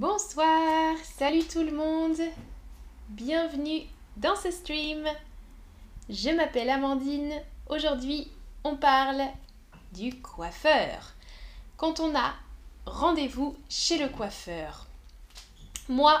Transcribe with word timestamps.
Bonsoir, 0.00 0.94
salut 1.02 1.42
tout 1.42 1.64
le 1.64 1.72
monde, 1.72 2.20
bienvenue 3.08 3.80
dans 4.16 4.36
ce 4.36 4.48
stream. 4.52 5.04
Je 6.08 6.30
m'appelle 6.30 6.70
Amandine, 6.70 7.32
aujourd'hui 7.68 8.30
on 8.62 8.76
parle 8.76 9.22
du 9.92 10.14
coiffeur. 10.20 11.14
Quand 11.76 11.98
on 11.98 12.14
a 12.14 12.32
rendez-vous 12.86 13.56
chez 13.68 13.98
le 13.98 14.08
coiffeur. 14.08 14.86
Moi, 15.88 16.20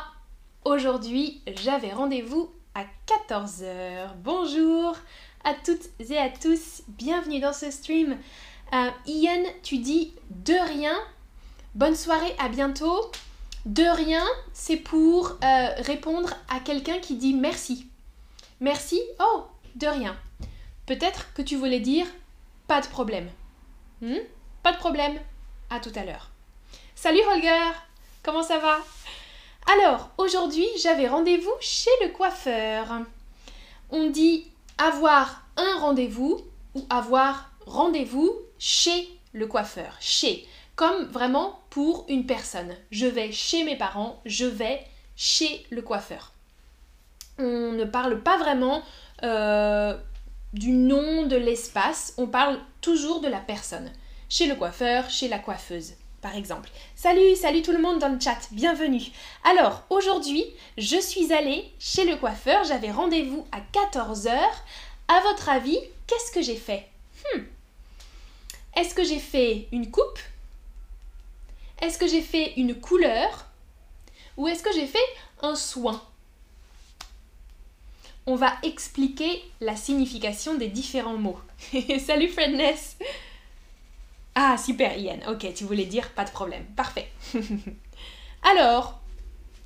aujourd'hui, 0.64 1.40
j'avais 1.62 1.92
rendez-vous 1.92 2.50
à 2.74 2.82
14h. 3.06 4.08
Bonjour 4.24 4.96
à 5.44 5.54
toutes 5.54 5.88
et 6.00 6.18
à 6.18 6.30
tous, 6.30 6.82
bienvenue 6.88 7.38
dans 7.38 7.52
ce 7.52 7.70
stream. 7.70 8.18
Euh, 8.72 8.90
Ian, 9.06 9.44
tu 9.62 9.78
dis 9.78 10.14
de 10.30 10.54
rien. 10.68 10.98
Bonne 11.76 11.94
soirée, 11.94 12.34
à 12.40 12.48
bientôt. 12.48 13.12
De 13.66 13.84
rien, 13.84 14.24
c'est 14.52 14.76
pour 14.76 15.30
euh, 15.42 15.68
répondre 15.78 16.34
à 16.48 16.60
quelqu'un 16.60 16.98
qui 16.98 17.16
dit 17.16 17.34
merci. 17.34 17.86
Merci 18.60 19.00
Oh, 19.20 19.44
de 19.76 19.86
rien. 19.86 20.16
Peut-être 20.86 21.32
que 21.34 21.42
tu 21.42 21.56
voulais 21.56 21.80
dire 21.80 22.06
pas 22.66 22.80
de 22.80 22.86
problème. 22.86 23.28
Hmm? 24.00 24.18
Pas 24.62 24.72
de 24.72 24.78
problème. 24.78 25.18
À 25.70 25.80
tout 25.80 25.92
à 25.94 26.04
l'heure. 26.04 26.30
Salut 26.94 27.20
Holger 27.32 27.70
Comment 28.22 28.42
ça 28.42 28.58
va? 28.58 28.78
Alors, 29.72 30.10
aujourd'hui, 30.18 30.66
j'avais 30.82 31.08
rendez-vous 31.08 31.52
chez 31.60 31.90
le 32.02 32.08
coiffeur. 32.08 32.86
On 33.90 34.10
dit 34.10 34.50
avoir 34.78 35.42
un 35.56 35.78
rendez-vous 35.78 36.40
ou 36.74 36.86
avoir 36.90 37.50
rendez-vous 37.66 38.32
chez 38.58 39.08
le 39.32 39.46
coiffeur. 39.46 39.96
Chez 40.00 40.46
comme 40.78 41.06
vraiment 41.06 41.58
pour 41.70 42.06
une 42.08 42.24
personne. 42.24 42.72
Je 42.92 43.06
vais 43.06 43.32
chez 43.32 43.64
mes 43.64 43.74
parents, 43.74 44.20
je 44.24 44.44
vais 44.46 44.80
chez 45.16 45.66
le 45.70 45.82
coiffeur. 45.82 46.32
On 47.36 47.72
ne 47.72 47.84
parle 47.84 48.22
pas 48.22 48.38
vraiment 48.38 48.84
euh, 49.24 49.98
du 50.52 50.70
nom 50.70 51.26
de 51.26 51.34
l'espace, 51.34 52.14
on 52.16 52.28
parle 52.28 52.60
toujours 52.80 53.20
de 53.20 53.26
la 53.26 53.40
personne. 53.40 53.90
Chez 54.28 54.46
le 54.46 54.54
coiffeur, 54.54 55.10
chez 55.10 55.26
la 55.26 55.40
coiffeuse, 55.40 55.94
par 56.22 56.36
exemple. 56.36 56.70
Salut, 56.94 57.34
salut 57.34 57.62
tout 57.62 57.72
le 57.72 57.82
monde 57.82 57.98
dans 57.98 58.14
le 58.14 58.20
chat, 58.20 58.38
bienvenue. 58.52 59.02
Alors, 59.50 59.82
aujourd'hui, 59.90 60.44
je 60.76 61.00
suis 61.00 61.32
allée 61.32 61.64
chez 61.80 62.04
le 62.04 62.14
coiffeur, 62.14 62.62
j'avais 62.62 62.92
rendez-vous 62.92 63.44
à 63.50 63.58
14h. 63.76 64.30
À 65.08 65.20
votre 65.22 65.48
avis, 65.48 65.80
qu'est-ce 66.06 66.30
que 66.30 66.40
j'ai 66.42 66.54
fait? 66.54 66.86
Hmm. 67.34 67.40
Est-ce 68.76 68.94
que 68.94 69.02
j'ai 69.02 69.18
fait 69.18 69.66
une 69.72 69.90
coupe? 69.90 70.20
Est-ce 71.80 71.98
que 71.98 72.06
j'ai 72.06 72.22
fait 72.22 72.54
une 72.56 72.74
couleur 72.74 73.46
ou 74.36 74.48
est-ce 74.48 74.62
que 74.62 74.72
j'ai 74.72 74.86
fait 74.86 74.98
un 75.42 75.54
soin? 75.54 76.02
On 78.26 78.34
va 78.34 78.52
expliquer 78.62 79.42
la 79.60 79.74
signification 79.74 80.54
des 80.54 80.68
différents 80.68 81.16
mots. 81.16 81.40
Salut 82.06 82.28
Fredness 82.28 82.96
Ah 84.34 84.56
super 84.58 84.96
Ian, 84.98 85.18
ok, 85.28 85.52
tu 85.54 85.64
voulais 85.64 85.86
dire 85.86 86.10
pas 86.10 86.24
de 86.24 86.30
problème, 86.30 86.64
parfait. 86.76 87.08
Alors, 88.42 89.00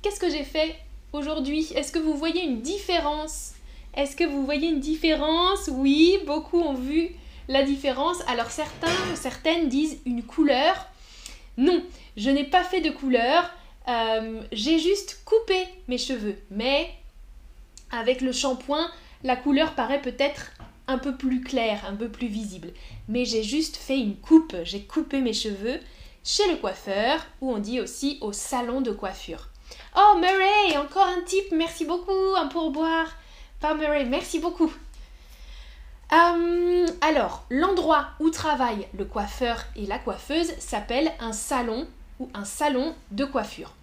qu'est-ce 0.01 0.19
que 0.19 0.29
j'ai 0.29 0.45
fait 0.45 0.75
aujourd'hui? 1.11 1.71
Est-ce 1.75 1.91
que 1.91 1.99
vous 1.99 2.15
voyez 2.15 2.43
une 2.43 2.61
différence? 2.61 3.53
Est-ce 3.95 4.15
que 4.15 4.23
vous 4.23 4.45
voyez 4.45 4.69
une 4.69 4.79
différence? 4.79 5.69
Oui, 5.71 6.17
beaucoup 6.25 6.61
ont 6.61 6.73
vu 6.73 7.11
la 7.47 7.63
différence. 7.63 8.17
Alors 8.27 8.49
certains 8.49 9.15
certaines 9.15 9.69
disent 9.69 9.99
une 10.05 10.23
couleur. 10.23 10.87
Non, 11.57 11.83
je 12.17 12.29
n'ai 12.29 12.45
pas 12.45 12.63
fait 12.63 12.81
de 12.81 12.89
couleur, 12.89 13.49
euh, 13.87 14.41
j'ai 14.51 14.79
juste 14.79 15.21
coupé 15.25 15.67
mes 15.87 15.97
cheveux. 15.97 16.37
Mais 16.49 16.89
avec 17.91 18.21
le 18.21 18.31
shampoing, 18.31 18.89
la 19.23 19.35
couleur 19.35 19.75
paraît 19.75 20.01
peut-être 20.01 20.51
un 20.87 20.97
peu 20.97 21.15
plus 21.15 21.41
claire, 21.41 21.85
un 21.87 21.95
peu 21.95 22.09
plus 22.09 22.27
visible. 22.27 22.69
Mais 23.07 23.25
j'ai 23.25 23.43
juste 23.43 23.77
fait 23.77 23.99
une 23.99 24.15
coupe, 24.15 24.55
j'ai 24.63 24.81
coupé 24.81 25.21
mes 25.21 25.33
cheveux 25.33 25.79
chez 26.23 26.49
le 26.49 26.57
coiffeur, 26.57 27.25
ou 27.41 27.51
on 27.51 27.59
dit 27.59 27.81
aussi 27.81 28.17
au 28.21 28.31
salon 28.31 28.81
de 28.81 28.91
coiffure. 28.91 29.49
Oh 29.97 30.17
Murray, 30.19 30.77
encore 30.77 31.07
un 31.07 31.21
type, 31.21 31.51
merci 31.51 31.85
beaucoup, 31.85 32.35
un 32.35 32.47
pourboire. 32.47 33.15
Par 33.59 33.75
Murray, 33.75 34.05
merci 34.05 34.39
beaucoup. 34.39 34.71
Euh, 36.13 36.87
alors, 37.01 37.45
l'endroit 37.49 38.09
où 38.19 38.29
travaille 38.29 38.87
le 38.95 39.05
coiffeur 39.05 39.65
et 39.75 39.85
la 39.87 39.97
coiffeuse 39.97 40.51
s'appelle 40.59 41.11
un 41.19 41.33
salon 41.33 41.87
ou 42.19 42.29
un 42.33 42.45
salon 42.45 42.93
de 43.11 43.25
coiffure. 43.25 43.73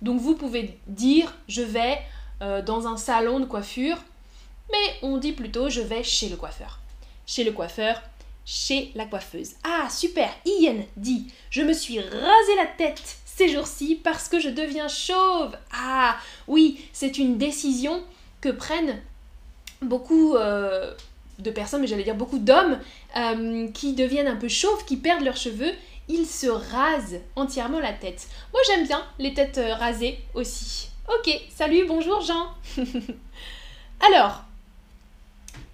Donc 0.00 0.20
vous 0.20 0.34
pouvez 0.34 0.78
dire 0.86 1.34
je 1.48 1.62
vais 1.62 1.98
euh, 2.42 2.62
dans 2.62 2.86
un 2.86 2.96
salon 2.96 3.40
de 3.40 3.44
coiffure, 3.44 3.98
mais 4.70 4.96
on 5.02 5.18
dit 5.18 5.32
plutôt 5.32 5.68
je 5.68 5.80
vais 5.80 6.04
chez 6.04 6.28
le 6.28 6.36
coiffeur. 6.36 6.78
Chez 7.26 7.42
le 7.42 7.52
coiffeur, 7.52 8.00
chez 8.44 8.92
la 8.94 9.04
coiffeuse. 9.04 9.54
Ah 9.64 9.88
super, 9.90 10.30
Ian 10.46 10.84
dit 10.96 11.32
je 11.50 11.62
me 11.62 11.72
suis 11.72 11.98
rasé 11.98 12.56
la 12.56 12.66
tête 12.66 13.16
ces 13.24 13.48
jours-ci 13.48 13.96
parce 13.96 14.28
que 14.28 14.38
je 14.38 14.48
deviens 14.48 14.88
chauve. 14.88 15.56
Ah 15.72 16.16
oui, 16.46 16.84
c'est 16.92 17.18
une 17.18 17.36
décision 17.36 18.02
que 18.40 18.48
prennent 18.48 19.02
beaucoup 19.82 20.36
euh, 20.36 20.94
de 21.42 21.50
personnes, 21.50 21.80
mais 21.80 21.86
j'allais 21.86 22.04
dire 22.04 22.14
beaucoup 22.14 22.38
d'hommes, 22.38 22.78
euh, 23.16 23.68
qui 23.68 23.94
deviennent 23.94 24.28
un 24.28 24.36
peu 24.36 24.48
chauves, 24.48 24.84
qui 24.84 24.96
perdent 24.96 25.24
leurs 25.24 25.36
cheveux 25.36 25.72
il 26.08 26.26
se 26.26 26.48
rase 26.48 27.20
entièrement 27.36 27.78
la 27.78 27.92
tête. 27.92 28.26
Moi 28.52 28.60
j'aime 28.66 28.84
bien 28.84 29.00
les 29.20 29.32
têtes 29.32 29.58
euh, 29.58 29.74
rasées 29.74 30.18
aussi. 30.34 30.88
Ok, 31.08 31.30
salut, 31.54 31.84
bonjour 31.86 32.20
Jean. 32.20 32.48
Alors, 34.06 34.42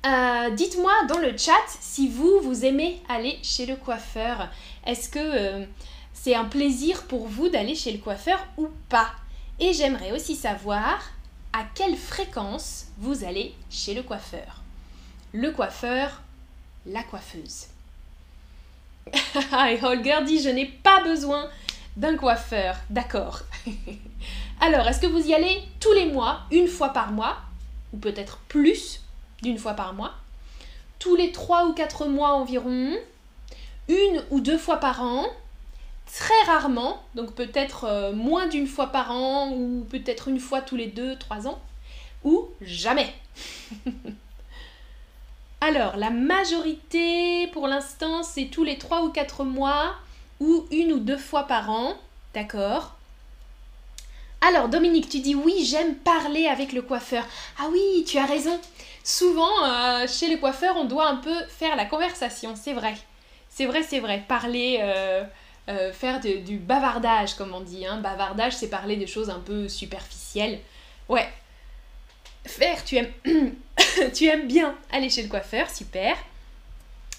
euh, 0.06 0.50
dites-moi 0.50 0.93
dans 1.09 1.19
le 1.19 1.37
chat 1.38 1.53
si 1.81 2.09
vous, 2.09 2.41
vous 2.41 2.65
aimez 2.66 3.00
aller 3.09 3.38
chez 3.43 3.65
le 3.65 3.77
coiffeur. 3.77 4.48
Est-ce 4.87 5.09
que 5.09 5.66
c'est 6.12 6.34
un 6.34 6.44
plaisir 6.44 7.04
pour 7.04 7.27
vous 7.27 7.48
d'aller 7.48 7.75
chez 7.75 7.93
le 7.93 7.98
coiffeur 7.98 8.47
ou 8.59 8.69
pas? 8.88 9.12
Et 9.59 9.72
j'aimerais 9.72 10.12
aussi 10.12 10.37
savoir 10.37 11.03
à 11.53 11.65
quelle 11.75 11.97
fréquence 11.97 12.87
vous 12.98 13.25
allez 13.25 13.54
chez 13.71 13.94
le 13.94 14.03
coiffeur. 14.03 14.62
Le 15.33 15.51
coiffeur, 15.51 16.23
la 16.87 17.03
coiffeuse. 17.03 17.67
Et 19.13 19.85
Holger 19.85 20.19
dit 20.25 20.41
Je 20.41 20.49
n'ai 20.49 20.67
pas 20.67 21.03
besoin 21.03 21.49
d'un 21.97 22.17
coiffeur. 22.17 22.77
D'accord. 22.91 23.43
Alors, 24.61 24.87
est-ce 24.89 25.01
que 25.01 25.07
vous 25.07 25.27
y 25.27 25.35
allez 25.35 25.63
tous 25.81 25.93
les 25.93 26.07
mois, 26.07 26.41
une 26.51 26.69
fois 26.69 26.91
par 26.91 27.13
mois, 27.13 27.37
ou 27.93 27.99
peut-être 27.99 28.39
plus 28.49 29.01
d'une 29.43 29.59
fois 29.59 29.75
par 29.75 29.93
mois? 29.95 30.15
Tous 30.99 31.17
les 31.17 31.33
trois 31.33 31.67
ou 31.67 31.75
quatre 31.75 32.07
mois 32.07 32.33
environ 32.33 32.95
Une 33.89 34.25
ou 34.31 34.41
deux 34.41 34.59
fois 34.59 34.79
par 34.79 35.03
an 35.03 35.27
Très 36.13 36.43
rarement, 36.47 37.03
donc 37.15 37.35
peut-être 37.35 37.85
euh, 37.85 38.13
moins 38.13 38.47
d'une 38.47 38.69
fois 38.69 38.87
par 38.87 39.11
an, 39.11 39.51
ou 39.51 39.85
peut-être 39.91 40.29
une 40.29 40.39
fois 40.39 40.63
tous 40.63 40.77
les 40.77 40.87
deux, 40.87 41.17
trois 41.17 41.49
ans 41.49 41.61
Ou 42.25 42.47
jamais 42.61 43.13
Alors, 45.61 45.97
la 45.97 46.11
majorité, 46.11 47.47
pour 47.49 47.67
l'instant, 47.67 48.22
c'est 48.22 48.47
tous 48.47 48.62
les 48.62 48.78
3 48.78 49.03
ou 49.03 49.11
4 49.11 49.44
mois 49.44 49.94
ou 50.41 50.67
une 50.71 50.93
ou 50.93 50.99
deux 50.99 51.17
fois 51.17 51.44
par 51.44 51.71
an. 51.71 51.94
D'accord? 52.34 52.94
Alors, 54.43 54.69
Dominique, 54.69 55.09
tu 55.09 55.21
dis 55.21 55.34
oui, 55.34 55.65
j'aime 55.65 55.95
parler 55.95 56.47
avec 56.47 56.72
le 56.72 56.83
coiffeur. 56.83 57.25
Ah 57.59 57.69
oui, 57.72 58.05
tu 58.06 58.19
as 58.19 58.27
raison. 58.27 58.61
Souvent, 59.03 59.65
euh, 59.65 60.06
chez 60.06 60.28
le 60.28 60.37
coiffeur, 60.37 60.77
on 60.77 60.84
doit 60.84 61.09
un 61.09 61.16
peu 61.16 61.34
faire 61.49 61.75
la 61.75 61.87
conversation, 61.87 62.55
c'est 62.55 62.75
vrai. 62.75 62.95
C'est 63.49 63.66
vrai, 63.66 63.83
c'est 63.83 64.00
vrai. 64.00 64.22
Parler, 64.28 64.78
euh, 64.83 65.25
euh, 65.69 65.93
faire 65.93 66.21
du 66.21 66.59
bavardage, 66.59 67.34
comme 67.34 67.54
on 67.54 67.60
dit. 67.60 67.86
Hein. 67.86 67.97
Bavardage, 67.98 68.53
c'est 68.54 68.69
parler 68.69 68.97
de 68.97 69.07
choses 69.07 69.31
un 69.31 69.41
peu 69.41 69.69
superficielles. 69.69 70.60
Ouais, 71.09 71.28
Faire, 72.47 72.84
tu 72.84 72.97
aimes, 72.97 73.13
tu 74.15 74.27
aimes 74.27 74.47
bien 74.47 74.75
aller 74.91 75.10
chez 75.10 75.22
le 75.22 75.28
coiffeur, 75.28 75.69
super. 75.71 76.16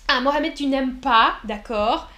Ah, 0.08 0.22
Mohamed, 0.22 0.54
tu 0.54 0.68
n'aimes 0.68 0.96
pas, 0.96 1.36
d'accord. 1.44 2.10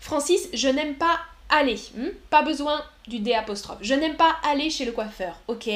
Francis, 0.00 0.48
je 0.52 0.68
n'aime 0.68 0.94
pas 0.94 1.20
aller. 1.48 1.78
Hmm? 1.94 2.08
Pas 2.30 2.42
besoin 2.42 2.82
du 3.06 3.18
D. 3.18 3.36
Je 3.80 3.94
n'aime 3.94 4.16
pas 4.16 4.36
aller 4.44 4.70
chez 4.70 4.84
le 4.84 4.92
coiffeur, 4.92 5.38
ok. 5.48 5.68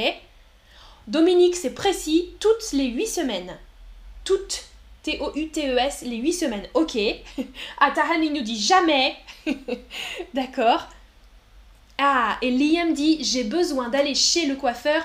Dominique, 1.06 1.54
c'est 1.54 1.74
précis, 1.74 2.30
toutes 2.40 2.72
les 2.72 2.86
8 2.86 3.06
semaines. 3.06 3.56
Toutes, 4.24 4.64
T-O-U-T-E-S, 5.02 6.02
les 6.02 6.16
8 6.16 6.32
semaines, 6.32 6.68
ok. 6.74 6.98
Ah, 7.78 7.92
Tahan, 7.94 8.22
il 8.22 8.32
nous 8.32 8.42
dit 8.42 8.60
jamais. 8.60 9.14
d'accord. 10.34 10.88
Ah, 11.98 12.36
et 12.42 12.50
Liam 12.50 12.92
dit, 12.92 13.22
j'ai 13.22 13.44
besoin 13.44 13.88
d'aller 13.88 14.14
chez 14.14 14.46
le 14.46 14.56
coiffeur 14.56 15.02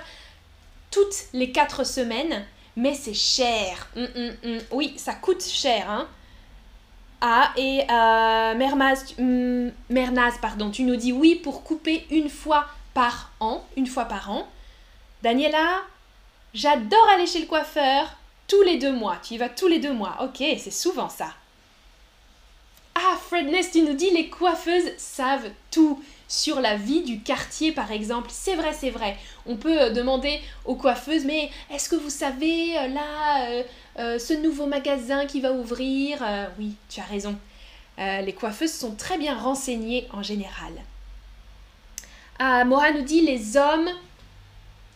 toutes 0.91 1.15
les 1.33 1.51
quatre 1.51 1.85
semaines, 1.85 2.45
mais 2.75 2.93
c'est 2.93 3.13
cher. 3.13 3.88
Hum, 3.95 4.07
hum, 4.15 4.31
hum. 4.43 4.59
Oui, 4.71 4.93
ça 4.97 5.13
coûte 5.13 5.43
cher. 5.43 5.89
Hein. 5.89 6.07
Ah, 7.21 7.51
et 7.55 7.83
euh, 7.89 8.55
Mernaz, 9.89 10.38
pardon, 10.41 10.71
tu 10.71 10.83
nous 10.83 10.95
dis 10.95 11.11
oui 11.11 11.35
pour 11.35 11.63
couper 11.63 12.05
une 12.09 12.29
fois 12.29 12.65
par 12.93 13.31
an, 13.39 13.63
une 13.77 13.88
fois 13.88 14.05
par 14.05 14.31
an. 14.31 14.47
Daniela, 15.21 15.81
j'adore 16.53 17.07
aller 17.13 17.27
chez 17.27 17.39
le 17.39 17.45
coiffeur 17.45 18.17
tous 18.47 18.63
les 18.63 18.77
deux 18.77 18.91
mois. 18.91 19.17
Tu 19.23 19.35
y 19.35 19.38
vas 19.38 19.49
tous 19.49 19.67
les 19.67 19.79
deux 19.79 19.93
mois. 19.93 20.17
Ok, 20.21 20.38
c'est 20.57 20.71
souvent 20.71 21.09
ça. 21.09 21.33
Ah, 22.95 23.17
Fredness, 23.27 23.71
tu 23.71 23.83
nous 23.83 23.93
dis 23.93 24.09
les 24.09 24.29
coiffeuses 24.29 24.91
savent 24.97 25.49
tout 25.69 26.03
sur 26.31 26.62
la 26.62 26.78
vie 26.78 27.01
du 27.01 27.19
quartier, 27.19 27.74
par 27.74 27.92
exemple. 27.92 28.30
C'est 28.31 28.56
vrai, 28.56 28.72
c'est 28.72 28.89
vrai. 28.89 29.18
On 29.45 29.57
peut 29.57 29.81
euh, 29.81 29.89
demander 29.89 30.39
aux 30.63 30.75
coiffeuses, 30.75 31.25
mais 31.25 31.51
est-ce 31.69 31.89
que 31.89 31.98
vous 31.98 32.10
savez, 32.10 32.78
euh, 32.78 32.88
là, 32.88 33.63
euh, 34.00 34.18
ce 34.18 34.33
nouveau 34.36 34.66
magasin 34.66 35.25
qui 35.25 35.42
va 35.42 35.51
ouvrir 35.51 36.24
Oui, 36.57 36.75
tu 36.89 37.01
as 37.01 37.04
raison. 37.04 37.36
les 37.98 38.33
coiffeuses 38.33 38.72
sont 38.72 38.95
très 38.95 39.18
bien 39.18 39.38
renseignées 39.38 40.07
en 40.13 40.24
général. 40.24 40.74
Ah, 42.39 42.63
Mora 42.63 42.92
nous 42.92 43.04
dit, 43.04 43.22
les 43.22 43.57
hommes 43.57 43.89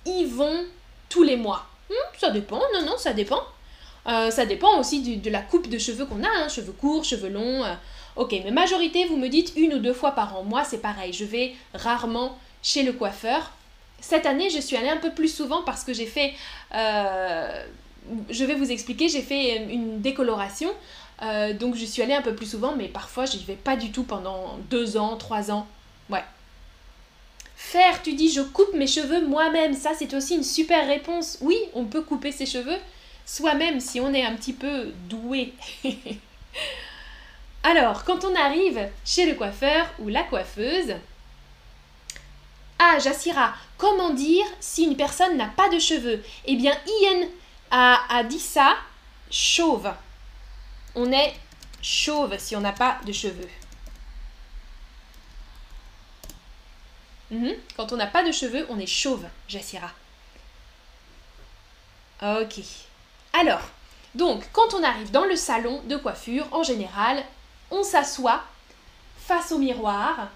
y 0.06 0.24
vont 0.24 0.64
tous 1.10 1.24
les 1.24 1.36
mois. 1.36 1.68
Hmm, 1.90 2.18
ça 2.18 2.32
dépend, 2.32 2.62
non, 2.74 2.86
non, 2.86 2.98
ça 2.98 3.12
dépend. 3.12 3.44
Ça 4.06 4.46
dépend 4.46 4.80
aussi 4.80 5.18
de 5.18 5.30
la 5.30 5.42
coupe 5.42 5.68
de 5.68 5.78
cheveux 5.78 6.06
qu'on 6.06 6.24
a, 6.24 6.30
hein, 6.30 6.48
cheveux 6.48 6.72
courts, 6.72 7.04
cheveux 7.04 7.30
longs. 7.30 7.64
Euh. 8.18 8.22
Ok, 8.22 8.32
mais 8.44 8.52
majorité, 8.52 9.06
vous 9.06 9.18
me 9.18 9.28
dites 9.28 9.54
une 9.56 9.74
ou 9.74 9.80
deux 9.80 9.94
fois 9.94 10.12
par 10.12 10.38
an. 10.38 10.44
Moi, 10.44 10.64
c'est 10.64 10.82
pareil, 10.82 11.14
je 11.14 11.26
vais 11.26 11.54
rarement 11.74 12.38
chez 12.62 12.84
le 12.84 12.94
coiffeur. 12.94 13.52
Cette 14.02 14.26
année, 14.26 14.50
je 14.50 14.60
suis 14.60 14.76
allée 14.76 14.90
un 14.90 14.98
peu 14.98 15.12
plus 15.12 15.34
souvent 15.34 15.64
parce 15.64 15.84
que 15.84 15.94
j'ai 15.94 16.06
fait... 16.06 16.34
Euh, 16.74 17.66
je 18.30 18.46
vais 18.46 18.56
vous 18.56 18.72
expliquer, 18.72 19.10
j'ai 19.10 19.22
fait 19.22 19.66
une 19.66 20.02
décoloration. 20.02 20.70
donc 21.60 21.76
je 21.76 21.86
suis 21.86 22.02
allée 22.04 22.14
un 22.14 22.22
peu 22.22 22.36
plus 22.36 22.46
souvent, 22.46 22.76
mais 22.76 22.88
parfois 22.88 23.26
je 23.26 23.38
n'y 23.38 23.44
vais 23.46 23.56
pas 23.56 23.76
du 23.76 23.92
tout 23.92 24.04
pendant 24.04 24.60
deux 24.70 24.96
ans, 24.98 25.18
trois 25.18 25.50
ans. 25.50 25.66
Ouais. 26.10 26.24
Faire, 27.56 28.04
tu 28.04 28.14
dis 28.14 28.32
je 28.32 28.42
coupe 28.42 28.74
mes 28.76 28.86
cheveux 28.86 29.26
moi-même. 29.26 29.74
Ça, 29.74 29.92
c'est 29.98 30.14
aussi 30.14 30.36
une 30.36 30.44
super 30.44 30.86
réponse. 30.88 31.40
Oui, 31.42 31.58
on 31.74 31.86
peut 31.86 32.02
couper 32.02 32.32
ses 32.32 32.46
cheveux 32.46 32.78
soi-même 33.26 33.80
si 33.80 34.00
on 34.00 34.14
est 34.14 34.24
un 34.24 34.36
petit 34.36 34.54
peu 34.54 34.92
doué. 35.10 35.54
Alors, 37.66 38.04
quand 38.04 38.24
on 38.26 38.36
arrive 38.36 38.80
chez 39.04 39.26
le 39.26 39.34
coiffeur 39.34 39.88
ou 39.98 40.08
la 40.08 40.22
coiffeuse, 40.22 40.94
ah, 42.78 43.00
Jassira, 43.00 43.56
comment 43.76 44.12
dire 44.12 44.46
si 44.60 44.84
une 44.84 44.96
personne 44.96 45.36
n'a 45.36 45.48
pas 45.48 45.68
de 45.70 45.80
cheveux? 45.80 46.24
Eh 46.46 46.58
bien, 46.58 46.78
Ian 46.86 47.28
a, 47.72 48.02
a 48.08 48.24
dit 48.24 48.40
ça, 48.40 48.76
chauve. 49.32 49.92
On 50.94 51.12
est 51.12 51.34
chauve 51.82 52.38
si 52.38 52.56
on 52.56 52.62
n'a 52.62 52.72
pas 52.72 53.00
de 53.04 53.12
cheveux. 53.12 53.50
Mhm. 57.32 57.56
Quand 57.76 57.92
on 57.94 57.98
n'a 57.98 58.06
pas 58.06 58.24
de 58.24 58.32
cheveux, 58.32 58.68
on 58.70 58.78
est 58.78 58.86
chauve, 58.86 59.26
Jassira. 59.48 59.90
Ok. 62.22 62.60
Alors, 63.34 63.62
donc, 64.14 64.44
quand 64.54 64.76
on 64.76 64.84
arrive 64.84 65.10
dans 65.10 65.26
le 65.26 65.36
salon 65.36 65.82
de 65.86 65.98
coiffure, 65.98 66.48
en 66.52 66.62
général, 66.62 67.26
on 67.72 67.84
s'assoit 67.84 68.44
face 69.18 69.52
au 69.52 69.58
miroir 69.58 70.30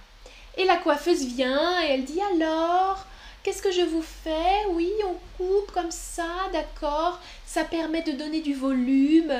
et 0.58 0.66
la 0.66 0.78
coiffeuse 0.78 1.26
vient 1.26 1.82
et 1.84 1.92
elle 1.92 2.06
dit 2.06 2.22
alors, 2.22 3.06
qu'est-ce 3.44 3.62
que 3.62 3.72
je 3.72 3.82
vous 3.82 4.02
fais? 4.02 4.66
Oui, 4.70 4.92
on 5.06 5.16
coupe 5.38 5.72
comme 5.72 5.92
ça, 5.92 6.28
d'accord, 6.52 7.20
ça 7.46 7.64
permet 7.64 8.02
de 8.02 8.12
donner 8.14 8.42
du 8.42 8.54
volume, 8.54 9.34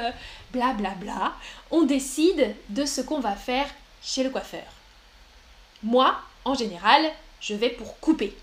bla 0.52 0.74
bla 0.74 0.92
bla. 0.92 1.34
On 1.72 1.84
décide 1.84 2.56
de 2.70 2.86
ce 2.86 3.02
qu'on 3.02 3.20
va 3.20 3.36
faire 3.36 3.68
chez 4.02 4.24
le 4.24 4.30
coiffeur. 4.30 4.66
Moi, 5.84 6.20
en 6.46 6.56
général, 6.56 7.10
je 7.42 7.54
vais 7.54 7.70
pour 7.70 8.00
couper. 8.00 8.36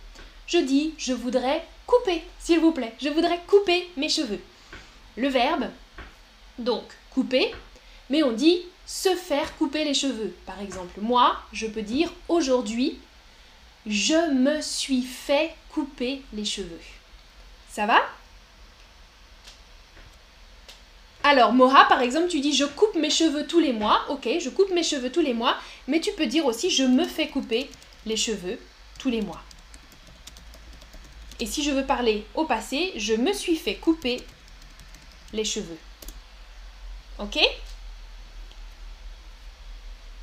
Je 0.47 0.59
dis, 0.59 0.95
je 0.99 1.13
voudrais 1.13 1.65
couper, 1.87 2.23
s'il 2.39 2.61
vous 2.61 2.73
plaît, 2.73 2.95
je 3.01 3.09
voudrais 3.09 3.41
couper 3.47 3.91
mes 3.97 4.09
cheveux 4.09 4.41
le 5.17 5.29
verbe, 5.29 5.71
donc 6.59 6.85
couper, 7.11 7.55
mais 8.11 8.23
on 8.23 8.33
dit 8.33 8.63
se 8.87 9.15
faire 9.17 9.57
couper 9.57 9.85
les 9.85 9.95
cheveux. 9.95 10.35
Par 10.47 10.61
exemple, 10.61 11.01
moi, 11.01 11.37
je 11.53 11.67
peux 11.67 11.83
dire 11.83 12.11
aujourd'hui, 12.29 12.99
je 13.87 14.33
me 14.33 14.61
suis 14.61 15.03
fait 15.03 15.55
couper 15.71 16.23
les 16.33 16.45
cheveux. 16.45 16.81
Ça 17.69 17.87
va? 17.87 18.01
Alors, 21.25 21.53
Moha, 21.53 21.87
par 21.87 22.03
exemple, 22.03 22.29
tu 22.29 22.39
dis 22.39 22.55
je 22.55 22.65
coupe 22.65 22.95
mes 22.95 23.11
cheveux 23.11 23.47
tous 23.49 23.59
les 23.59 23.73
mois. 23.73 24.05
Ok, 24.09 24.29
je 24.41 24.49
coupe 24.49 24.71
mes 24.71 24.85
cheveux 24.85 25.11
tous 25.11 25.21
les 25.21 25.35
mois, 25.35 25.57
mais 25.89 26.01
tu 26.01 26.13
peux 26.13 26.27
dire 26.27 26.47
aussi 26.47 26.71
je 26.71 26.85
me 26.85 27.05
fais 27.05 27.29
couper 27.29 27.69
les 28.07 28.17
cheveux 28.17 28.61
tous 29.01 29.11
les 29.11 29.23
mois. 29.23 29.43
Et 31.41 31.47
si 31.47 31.65
je 31.65 31.73
veux 31.73 31.85
parler 31.85 32.25
au 32.35 32.45
passé, 32.45 32.93
je 32.97 33.15
me 33.15 33.33
suis 33.33 33.57
fait 33.57 33.75
couper 33.75 34.23
les 35.33 35.45
cheveux. 35.45 35.79
Ok? 37.19 37.39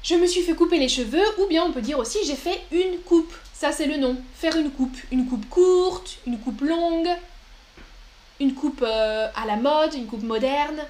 Je 0.04 0.16
me 0.16 0.28
suis 0.28 0.42
fait 0.42 0.54
couper 0.54 0.80
les 0.80 0.90
cheveux, 0.90 1.24
ou 1.40 1.48
bien 1.48 1.64
on 1.64 1.72
peut 1.72 1.82
dire 1.82 1.98
aussi 1.98 2.20
j'ai 2.26 2.36
fait 2.36 2.62
une 2.72 3.00
coupe. 3.00 3.34
Ça 3.54 3.72
c'est 3.72 3.86
le 3.86 3.98
nom. 3.98 4.18
Faire 4.36 4.56
une 4.58 4.70
coupe. 4.70 4.98
Une 5.12 5.28
coupe 5.28 5.48
courte, 5.50 6.18
une 6.28 6.40
coupe 6.40 6.62
longue, 6.62 7.10
une 8.42 8.54
coupe 8.54 8.84
euh, 8.86 9.30
à 9.34 9.46
la 9.46 9.56
mode, 9.56 9.94
une 9.94 10.06
coupe 10.06 10.24
moderne, 10.24 10.82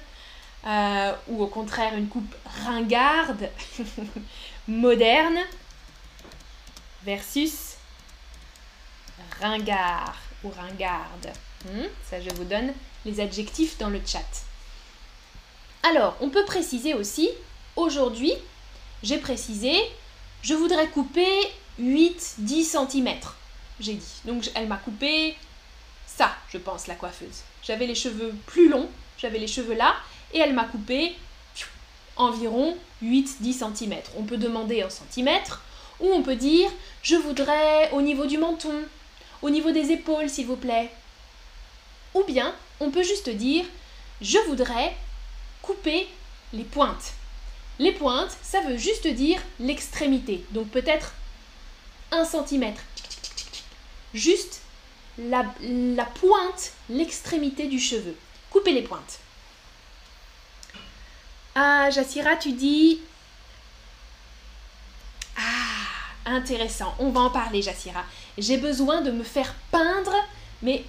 euh, 0.66 1.12
ou 1.28 1.44
au 1.44 1.46
contraire 1.46 1.94
une 1.96 2.08
coupe 2.08 2.34
ringarde, 2.64 3.48
moderne, 4.68 5.38
versus 7.04 7.76
ringard 9.40 10.16
ou 10.42 10.50
ringarde. 10.50 11.32
Hmm, 11.64 11.86
ça 12.10 12.20
je 12.20 12.30
vous 12.30 12.44
donne 12.44 12.72
les 13.04 13.20
adjectifs 13.20 13.78
dans 13.78 13.90
le 13.90 14.00
chat. 14.04 14.44
Alors, 15.82 16.16
on 16.20 16.30
peut 16.30 16.44
préciser 16.44 16.94
aussi, 16.94 17.28
aujourd'hui, 17.76 18.32
j'ai 19.04 19.18
précisé, 19.18 19.74
je 20.42 20.54
voudrais 20.54 20.88
couper 20.88 21.28
8-10 21.80 22.64
cm. 22.64 23.08
J'ai 23.78 23.94
dit. 23.94 24.14
Donc, 24.24 24.50
elle 24.54 24.66
m'a 24.66 24.76
coupé 24.76 25.36
ça, 26.06 26.34
je 26.50 26.58
pense, 26.58 26.86
la 26.86 26.94
coiffeuse. 26.94 27.42
J'avais 27.62 27.86
les 27.86 27.94
cheveux 27.94 28.34
plus 28.46 28.68
longs, 28.68 28.88
j'avais 29.18 29.38
les 29.38 29.46
cheveux 29.46 29.74
là, 29.74 29.94
et 30.32 30.38
elle 30.38 30.54
m'a 30.54 30.64
coupé 30.64 31.14
environ 32.16 32.76
8-10 33.02 33.74
cm. 33.76 33.94
On 34.16 34.22
peut 34.22 34.38
demander 34.38 34.82
en 34.82 34.90
centimètres, 34.90 35.62
ou 36.00 36.08
on 36.08 36.22
peut 36.22 36.36
dire, 36.36 36.70
je 37.02 37.16
voudrais 37.16 37.90
au 37.92 38.02
niveau 38.02 38.26
du 38.26 38.38
menton, 38.38 38.84
au 39.42 39.50
niveau 39.50 39.70
des 39.70 39.90
épaules, 39.90 40.30
s'il 40.30 40.46
vous 40.46 40.56
plaît. 40.56 40.90
Ou 42.14 42.22
bien, 42.24 42.54
on 42.80 42.90
peut 42.90 43.02
juste 43.02 43.28
dire 43.28 43.64
je 44.20 44.38
voudrais 44.48 44.96
couper 45.60 46.06
les 46.52 46.64
pointes. 46.64 47.12
Les 47.78 47.92
pointes, 47.92 48.36
ça 48.42 48.60
veut 48.60 48.76
juste 48.76 49.06
dire 49.06 49.40
l'extrémité. 49.58 50.44
Donc 50.50 50.68
peut-être 50.68 51.12
un 52.12 52.24
centimètre. 52.24 52.82
Juste 54.12 54.62
la, 55.18 55.44
pointe, 56.20 56.72
l'extrémité 56.88 57.66
du 57.66 57.78
cheveu. 57.78 58.16
Couper 58.50 58.72
les 58.72 58.82
pointes. 58.82 59.18
Ah, 61.54 61.90
Jassira, 61.90 62.36
tu 62.36 62.52
dis... 62.52 63.00
Ah, 65.36 66.30
intéressant. 66.30 66.94
On 66.98 67.10
va 67.10 67.20
en 67.20 67.30
parler, 67.30 67.62
Jassira. 67.62 68.04
J'ai 68.38 68.56
besoin 68.56 69.00
de 69.00 69.10
me 69.10 69.24
faire 69.24 69.54
peindre, 69.70 70.14
mais 70.62 70.84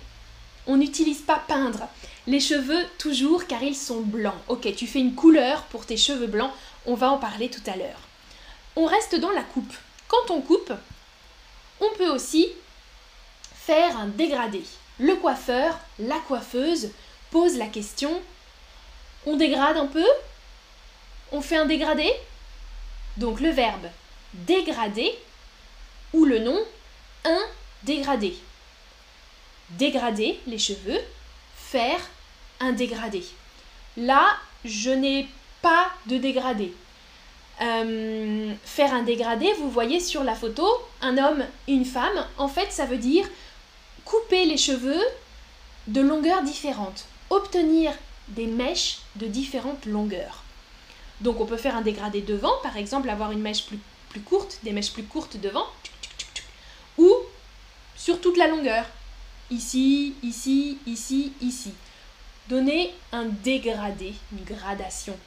on 0.68 0.77
n'utilise 0.77 1.22
pas 1.22 1.44
peindre. 1.48 1.88
Les 2.27 2.39
cheveux, 2.39 2.86
toujours, 2.98 3.46
car 3.46 3.62
ils 3.62 3.75
sont 3.75 4.01
blancs. 4.01 4.34
Ok, 4.48 4.74
tu 4.75 4.88
fais 4.88 5.00
une 5.00 5.13
couleur 5.15 5.63
pour 5.63 5.86
tes 5.86 5.98
cheveux 5.98 6.27
blancs, 6.27 6.51
on 6.86 6.96
va 6.96 7.10
en 7.10 7.18
parler 7.18 7.50
tout 7.50 7.62
à 7.70 7.75
l'heure. 7.75 8.00
On 8.75 8.86
reste 8.86 9.15
dans 9.15 9.32
la 9.32 9.44
coupe. 9.44 9.74
Quand 10.08 10.32
on 10.32 10.42
coupe, 10.42 10.74
on 11.80 11.89
peut 11.98 12.10
aussi 12.10 12.48
faire 13.56 13.98
un 13.98 14.08
dégradé. 14.08 14.63
Le 15.00 15.15
coiffeur, 15.15 15.80
la 16.00 16.20
coiffeuse 16.20 16.92
pose 17.32 17.58
la 17.58 17.68
question 17.68 18.22
on 19.27 19.38
dégrade 19.38 19.77
un 19.77 19.88
peu? 19.88 20.06
On 21.32 21.42
fait 21.42 21.58
un 21.58 21.65
dégradé? 21.65 22.13
Donc 23.18 23.39
le 23.39 23.50
verbe 23.50 23.88
dégrader 24.34 25.18
ou 26.13 26.25
le 26.25 26.39
nom 26.39 26.60
un 27.24 27.42
dégradé 27.84 28.38
dégrader 29.72 30.39
les 30.48 30.60
cheveux, 30.60 31.00
faire 31.56 32.00
un 32.60 32.72
dégradé. 32.72 33.24
Là, 33.98 34.38
je 34.63 34.92
n'ai 34.92 35.27
pas 35.65 35.88
de 36.05 36.17
dégradé. 36.17 36.75
Euh, 37.60 38.53
faire 38.63 38.93
un 38.93 39.01
dégradé, 39.01 39.51
vous 39.53 39.72
voyez 39.72 40.00
sur 40.00 40.24
la 40.24 40.36
photo, 40.36 40.67
un 41.01 41.17
homme, 41.17 41.43
une 41.67 41.86
femme, 41.86 42.24
en 42.38 42.48
fait, 42.48 42.72
ça 42.72 42.86
veut 42.86 43.00
dire 43.00 43.27
couper 44.03 44.45
les 44.45 44.57
cheveux 44.57 45.03
de 45.88 46.01
longueurs 46.01 46.43
différentes, 46.43 47.05
obtenir 47.31 47.91
des 48.27 48.45
mèches 48.45 49.00
de 49.15 49.25
différentes 49.25 49.88
longueurs. 49.88 50.43
Donc 51.22 51.39
on 51.39 51.48
peut 51.48 51.57
faire 51.57 51.75
un 51.75 51.81
dégradé 51.81 52.22
devant, 52.22 52.53
par 52.62 52.77
exemple 52.77 53.10
avoir 53.10 53.31
une 53.31 53.41
mèche 53.41 53.65
plus, 53.65 53.79
plus 54.10 54.22
courte, 54.22 54.60
des 54.62 54.72
mèches 54.72 54.93
plus 54.93 55.05
courtes 55.05 55.38
devant, 55.38 55.65
ou 57.00 57.12
sur 57.95 58.22
toute 58.22 58.38
la 58.38 58.50
longueur. 58.50 58.86
Ici, 59.50 60.13
ici, 60.22 60.77
ici, 60.86 61.34
ici. 61.41 61.74
Donnez 62.50 62.93
un 63.12 63.25
dégradé, 63.25 64.13
une 64.31 64.43
gradation. 64.43 65.17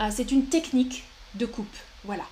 Euh, 0.00 0.10
c'est 0.10 0.32
une 0.32 0.46
technique 0.46 1.04
de 1.34 1.46
coupe. 1.46 1.76
Voilà. 2.04 2.24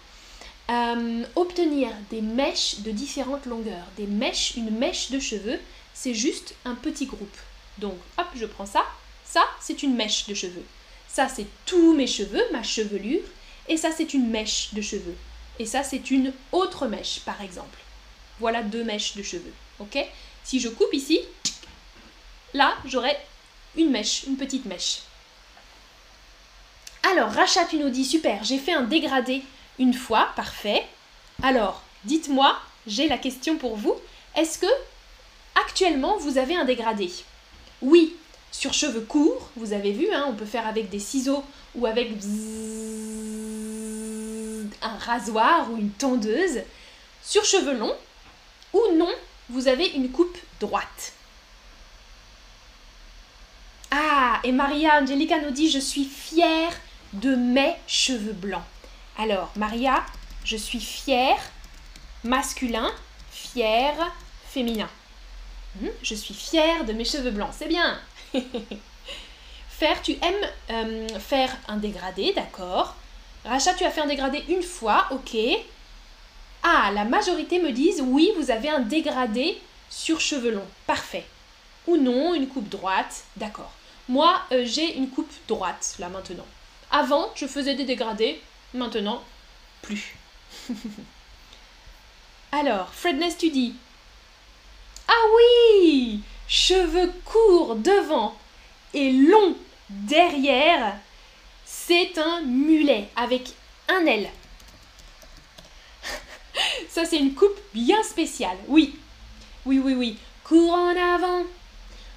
Euh, 0.70 1.24
obtenir 1.36 1.90
des 2.10 2.20
mèches 2.20 2.80
de 2.80 2.90
différentes 2.90 3.46
longueurs, 3.46 3.86
des 3.96 4.06
mèches, 4.06 4.54
une 4.56 4.70
mèche 4.70 5.10
de 5.10 5.18
cheveux, 5.18 5.58
c'est 5.92 6.14
juste 6.14 6.54
un 6.64 6.74
petit 6.74 7.06
groupe. 7.06 7.36
Donc, 7.78 7.96
hop, 8.18 8.26
je 8.34 8.46
prends 8.46 8.66
ça. 8.66 8.84
Ça, 9.24 9.44
c'est 9.60 9.82
une 9.82 9.94
mèche 9.94 10.26
de 10.26 10.34
cheveux. 10.34 10.64
Ça, 11.08 11.28
c'est 11.28 11.46
tous 11.66 11.94
mes 11.94 12.06
cheveux, 12.06 12.42
ma 12.52 12.62
chevelure. 12.62 13.22
Et 13.68 13.76
ça, 13.76 13.90
c'est 13.96 14.14
une 14.14 14.28
mèche 14.28 14.72
de 14.72 14.82
cheveux. 14.82 15.16
Et 15.58 15.66
ça, 15.66 15.82
c'est 15.82 16.10
une 16.10 16.32
autre 16.52 16.86
mèche, 16.86 17.20
par 17.20 17.40
exemple. 17.40 17.78
Voilà 18.40 18.62
deux 18.62 18.84
mèches 18.84 19.14
de 19.16 19.22
cheveux. 19.22 19.52
Ok? 19.78 19.98
Si 20.44 20.58
je 20.58 20.68
coupe 20.68 20.92
ici, 20.92 21.20
là, 22.54 22.76
j'aurai 22.84 23.16
une 23.76 23.90
mèche, 23.90 24.24
une 24.24 24.36
petite 24.36 24.64
mèche. 24.64 25.02
Alors, 27.10 27.30
Rachat, 27.30 27.66
tu 27.66 27.78
nous 27.78 27.90
dis, 27.90 28.04
super, 28.04 28.44
j'ai 28.44 28.58
fait 28.58 28.72
un 28.72 28.82
dégradé 28.82 29.42
une 29.78 29.94
fois, 29.94 30.28
parfait. 30.36 30.86
Alors, 31.42 31.82
dites-moi, 32.04 32.56
j'ai 32.86 33.08
la 33.08 33.18
question 33.18 33.56
pour 33.56 33.76
vous. 33.76 33.94
Est-ce 34.36 34.58
que 34.58 34.66
actuellement 35.66 36.16
vous 36.18 36.38
avez 36.38 36.56
un 36.56 36.64
dégradé? 36.64 37.10
Oui, 37.80 38.14
sur 38.50 38.72
cheveux 38.72 39.00
courts, 39.00 39.50
vous 39.56 39.72
avez 39.72 39.92
vu, 39.92 40.06
hein, 40.12 40.26
on 40.28 40.34
peut 40.34 40.46
faire 40.46 40.66
avec 40.66 40.88
des 40.88 41.00
ciseaux 41.00 41.42
ou 41.74 41.86
avec 41.86 42.12
un 44.82 44.98
rasoir 44.98 45.70
ou 45.70 45.76
une 45.76 45.90
tondeuse. 45.90 46.60
Sur 47.22 47.44
cheveux 47.44 47.76
longs 47.76 47.96
ou 48.72 48.80
non, 48.94 49.10
vous 49.48 49.68
avez 49.68 49.88
une 49.88 50.10
coupe 50.10 50.38
droite. 50.60 51.12
Ah, 53.90 54.40
et 54.44 54.52
Maria 54.52 55.00
Angelica 55.00 55.38
nous 55.40 55.50
dit 55.50 55.70
Je 55.70 55.78
suis 55.78 56.04
fière 56.04 56.72
de 57.12 57.34
mes 57.34 57.74
cheveux 57.86 58.32
blancs. 58.32 58.64
Alors, 59.18 59.50
Maria, 59.56 60.02
je 60.44 60.56
suis 60.56 60.80
fière, 60.80 61.38
masculin, 62.24 62.90
fière, 63.30 64.12
féminin. 64.48 64.88
Hmm, 65.80 65.88
je 66.02 66.14
suis 66.14 66.34
fière 66.34 66.84
de 66.84 66.92
mes 66.92 67.04
cheveux 67.04 67.30
blancs, 67.30 67.52
c'est 67.56 67.68
bien. 67.68 67.98
faire, 69.68 70.00
tu 70.02 70.12
aimes 70.12 70.50
euh, 70.70 71.18
faire 71.18 71.56
un 71.68 71.76
dégradé, 71.76 72.32
d'accord. 72.34 72.94
Racha, 73.44 73.74
tu 73.74 73.84
as 73.84 73.90
fait 73.90 74.00
un 74.00 74.06
dégradé 74.06 74.44
une 74.48 74.62
fois, 74.62 75.06
ok. 75.10 75.36
Ah, 76.62 76.90
la 76.94 77.04
majorité 77.04 77.60
me 77.60 77.72
disent 77.72 78.00
oui, 78.00 78.30
vous 78.38 78.50
avez 78.50 78.68
un 78.68 78.80
dégradé 78.80 79.60
sur 79.90 80.20
cheveux 80.20 80.52
longs, 80.52 80.68
parfait. 80.86 81.26
Ou 81.86 81.96
non, 81.96 82.34
une 82.34 82.48
coupe 82.48 82.68
droite, 82.68 83.24
d'accord. 83.36 83.72
Moi, 84.08 84.40
euh, 84.52 84.64
j'ai 84.64 84.96
une 84.96 85.10
coupe 85.10 85.32
droite 85.48 85.96
là 85.98 86.08
maintenant. 86.08 86.46
Avant, 86.94 87.32
je 87.34 87.46
faisais 87.46 87.74
des 87.74 87.84
dégradés, 87.84 88.38
maintenant, 88.74 89.22
plus. 89.80 90.14
Alors, 92.52 92.92
Fredness, 92.92 93.38
tu 93.38 93.48
dis 93.48 93.74
Ah 95.08 95.24
oui 95.34 96.20
Cheveux 96.46 97.10
courts 97.24 97.76
devant 97.76 98.36
et 98.92 99.10
longs 99.10 99.56
derrière, 99.88 100.98
c'est 101.64 102.18
un 102.18 102.42
mulet 102.42 103.08
avec 103.16 103.54
un 103.88 104.04
L. 104.04 104.28
Ça, 106.90 107.06
c'est 107.06 107.16
une 107.16 107.34
coupe 107.34 107.58
bien 107.72 108.02
spéciale. 108.02 108.58
Oui, 108.68 108.98
oui, 109.64 109.80
oui, 109.82 109.94
oui. 109.94 110.18
Court 110.44 110.74
en 110.74 110.94
avant, 110.94 111.44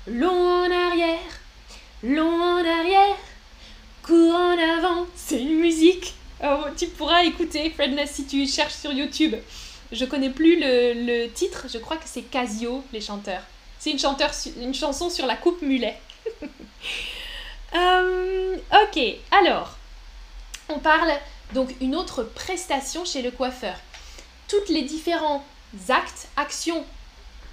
long 0.08 0.66
en 0.66 0.70
arrière, 0.70 1.20
long 2.04 2.42
en 2.42 2.58
arrière, 2.58 3.16
court 4.06 4.36
en 4.36 4.58
avant. 4.58 5.08
C'est 5.16 5.42
une 5.42 5.60
musique. 5.60 6.14
Oh, 6.44 6.66
tu 6.78 6.88
pourras 6.88 7.24
écouter 7.24 7.72
Fredness 7.72 8.12
si 8.12 8.26
tu 8.26 8.46
cherches 8.48 8.76
sur 8.76 8.92
YouTube. 8.92 9.36
Je 9.92 10.06
connais 10.06 10.30
plus 10.30 10.60
le, 10.60 11.28
titre, 11.28 11.66
je 11.72 11.78
crois 11.78 11.98
que 11.98 12.06
c'est 12.06 12.22
Casio, 12.22 12.84
les 12.94 13.02
chanteurs. 13.02 13.42
C'est 13.80 13.92
une 13.92 14.74
chanson 14.74 15.10
sur 15.10 15.26
la 15.26 15.36
coupe 15.36 15.62
mulet. 15.62 15.98
Euh, 17.74 18.56
ok, 18.72 19.02
alors, 19.32 19.76
on 20.70 20.80
parle 20.80 21.12
donc 21.54 21.76
une 21.82 21.94
autre 21.94 22.24
prestation 22.24 23.04
chez 23.04 23.22
le 23.22 23.32
coiffeur. 23.32 23.76
Toutes 24.48 24.70
les 24.70 24.84
différents 24.84 25.44
actes, 25.90 26.30
actions 26.38 26.86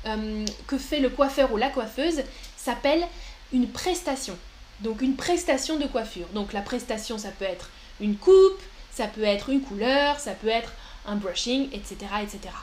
euh, 0.07 0.45
que 0.69 0.79
fait 0.79 1.01
le 1.01 1.09
coiffeur 1.09 1.53
ou 1.53 1.57
la 1.57 1.71
coiffeuse 1.71 2.23
s'appellent 2.57 3.09
une 3.53 3.69
prestation. 3.69 4.39
Donc 4.83 5.01
une 5.01 5.17
prestation 5.17 5.79
de 5.79 5.87
coiffure. 5.87 6.27
Donc 6.35 6.53
la 6.53 6.61
prestation, 6.61 7.19
ça 7.19 7.31
peut 7.31 7.45
être 7.45 7.71
une 8.01 8.17
coupe, 8.17 8.61
ça 8.91 9.07
peut 9.07 9.23
être 9.25 9.49
une 9.49 9.63
couleur, 9.63 10.19
ça 10.19 10.33
peut 10.33 10.49
être 10.49 10.73
un 11.07 11.17
brushing, 11.17 11.69
etc. 11.73 11.97
etc. 12.23 12.55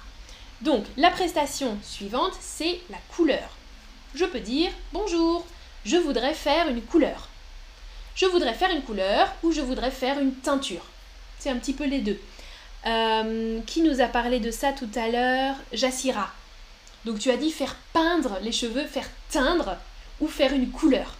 Donc 0.61 0.85
la 0.97 1.09
prestation 1.09 1.77
suivante, 1.81 2.33
c'est 2.39 2.79
la 2.89 2.97
couleur. 3.15 3.49
Je 4.15 4.25
peux 4.25 4.39
dire 4.39 4.71
bonjour, 4.91 5.45
je 5.85 5.97
voudrais 5.97 6.33
faire 6.33 6.67
une 6.67 6.81
couleur. 6.81 7.29
Je 8.15 8.25
voudrais 8.25 8.53
faire 8.53 8.71
une 8.71 8.81
couleur 8.81 9.33
ou 9.43 9.51
je 9.51 9.61
voudrais 9.61 9.91
faire 9.91 10.19
une 10.19 10.33
teinture. 10.33 10.85
C'est 11.37 11.49
un 11.49 11.55
petit 11.55 11.73
peu 11.73 11.85
les 11.85 11.99
deux. 11.99 12.19
Euh, 12.85 13.59
qui 13.65 13.81
nous 13.81 14.01
a 14.01 14.07
parlé 14.07 14.39
de 14.39 14.51
ça 14.51 14.73
tout 14.73 14.89
à 14.95 15.07
l'heure? 15.07 15.55
Jassira. 15.71 16.31
Donc 17.05 17.19
tu 17.19 17.31
as 17.31 17.37
dit 17.37 17.51
faire 17.51 17.75
peindre 17.93 18.39
les 18.41 18.51
cheveux, 18.51 18.85
faire 18.85 19.09
teindre 19.31 19.77
ou 20.19 20.27
faire 20.27 20.53
une 20.53 20.69
couleur. 20.69 21.15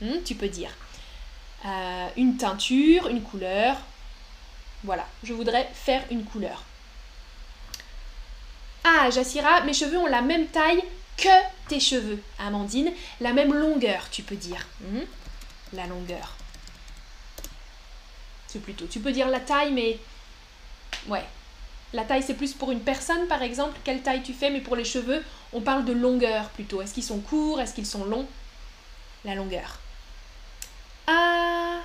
Hmm, 0.00 0.22
tu 0.24 0.34
peux 0.34 0.48
dire. 0.48 0.70
Euh, 1.64 2.08
une 2.16 2.36
teinture, 2.36 3.08
une 3.08 3.22
couleur. 3.22 3.76
Voilà, 4.84 5.06
je 5.22 5.32
voudrais 5.32 5.68
faire 5.74 6.04
une 6.10 6.24
couleur. 6.24 6.62
Ah, 8.84 9.10
Jassira, 9.10 9.62
mes 9.62 9.74
cheveux 9.74 9.98
ont 9.98 10.06
la 10.06 10.22
même 10.22 10.46
taille 10.46 10.82
que 11.16 11.28
tes 11.68 11.80
cheveux, 11.80 12.22
Amandine. 12.38 12.92
La 13.20 13.32
même 13.32 13.52
longueur, 13.52 14.08
tu 14.10 14.22
peux 14.22 14.36
dire. 14.36 14.66
Hmm? 14.80 15.00
La 15.72 15.86
longueur. 15.86 16.36
C'est 18.46 18.62
plutôt. 18.62 18.86
Tu 18.86 19.00
peux 19.00 19.12
dire 19.12 19.28
la 19.28 19.40
taille, 19.40 19.72
mais. 19.72 19.98
Ouais. 21.08 21.24
La 21.92 22.04
taille, 22.04 22.22
c'est 22.22 22.34
plus 22.34 22.52
pour 22.52 22.70
une 22.70 22.80
personne, 22.80 23.26
par 23.26 23.42
exemple. 23.42 23.78
Quelle 23.82 24.02
taille 24.02 24.22
tu 24.22 24.32
fais, 24.32 24.50
mais 24.50 24.60
pour 24.60 24.76
les 24.76 24.84
cheveux, 24.84 25.24
on 25.52 25.60
parle 25.60 25.84
de 25.84 25.92
longueur 25.92 26.48
plutôt. 26.50 26.82
Est-ce 26.82 26.94
qu'ils 26.94 27.02
sont 27.02 27.20
courts? 27.20 27.60
Est-ce 27.60 27.74
qu'ils 27.74 27.86
sont 27.86 28.04
longs? 28.04 28.28
La 29.24 29.34
longueur. 29.34 29.78
Ah 31.06 31.80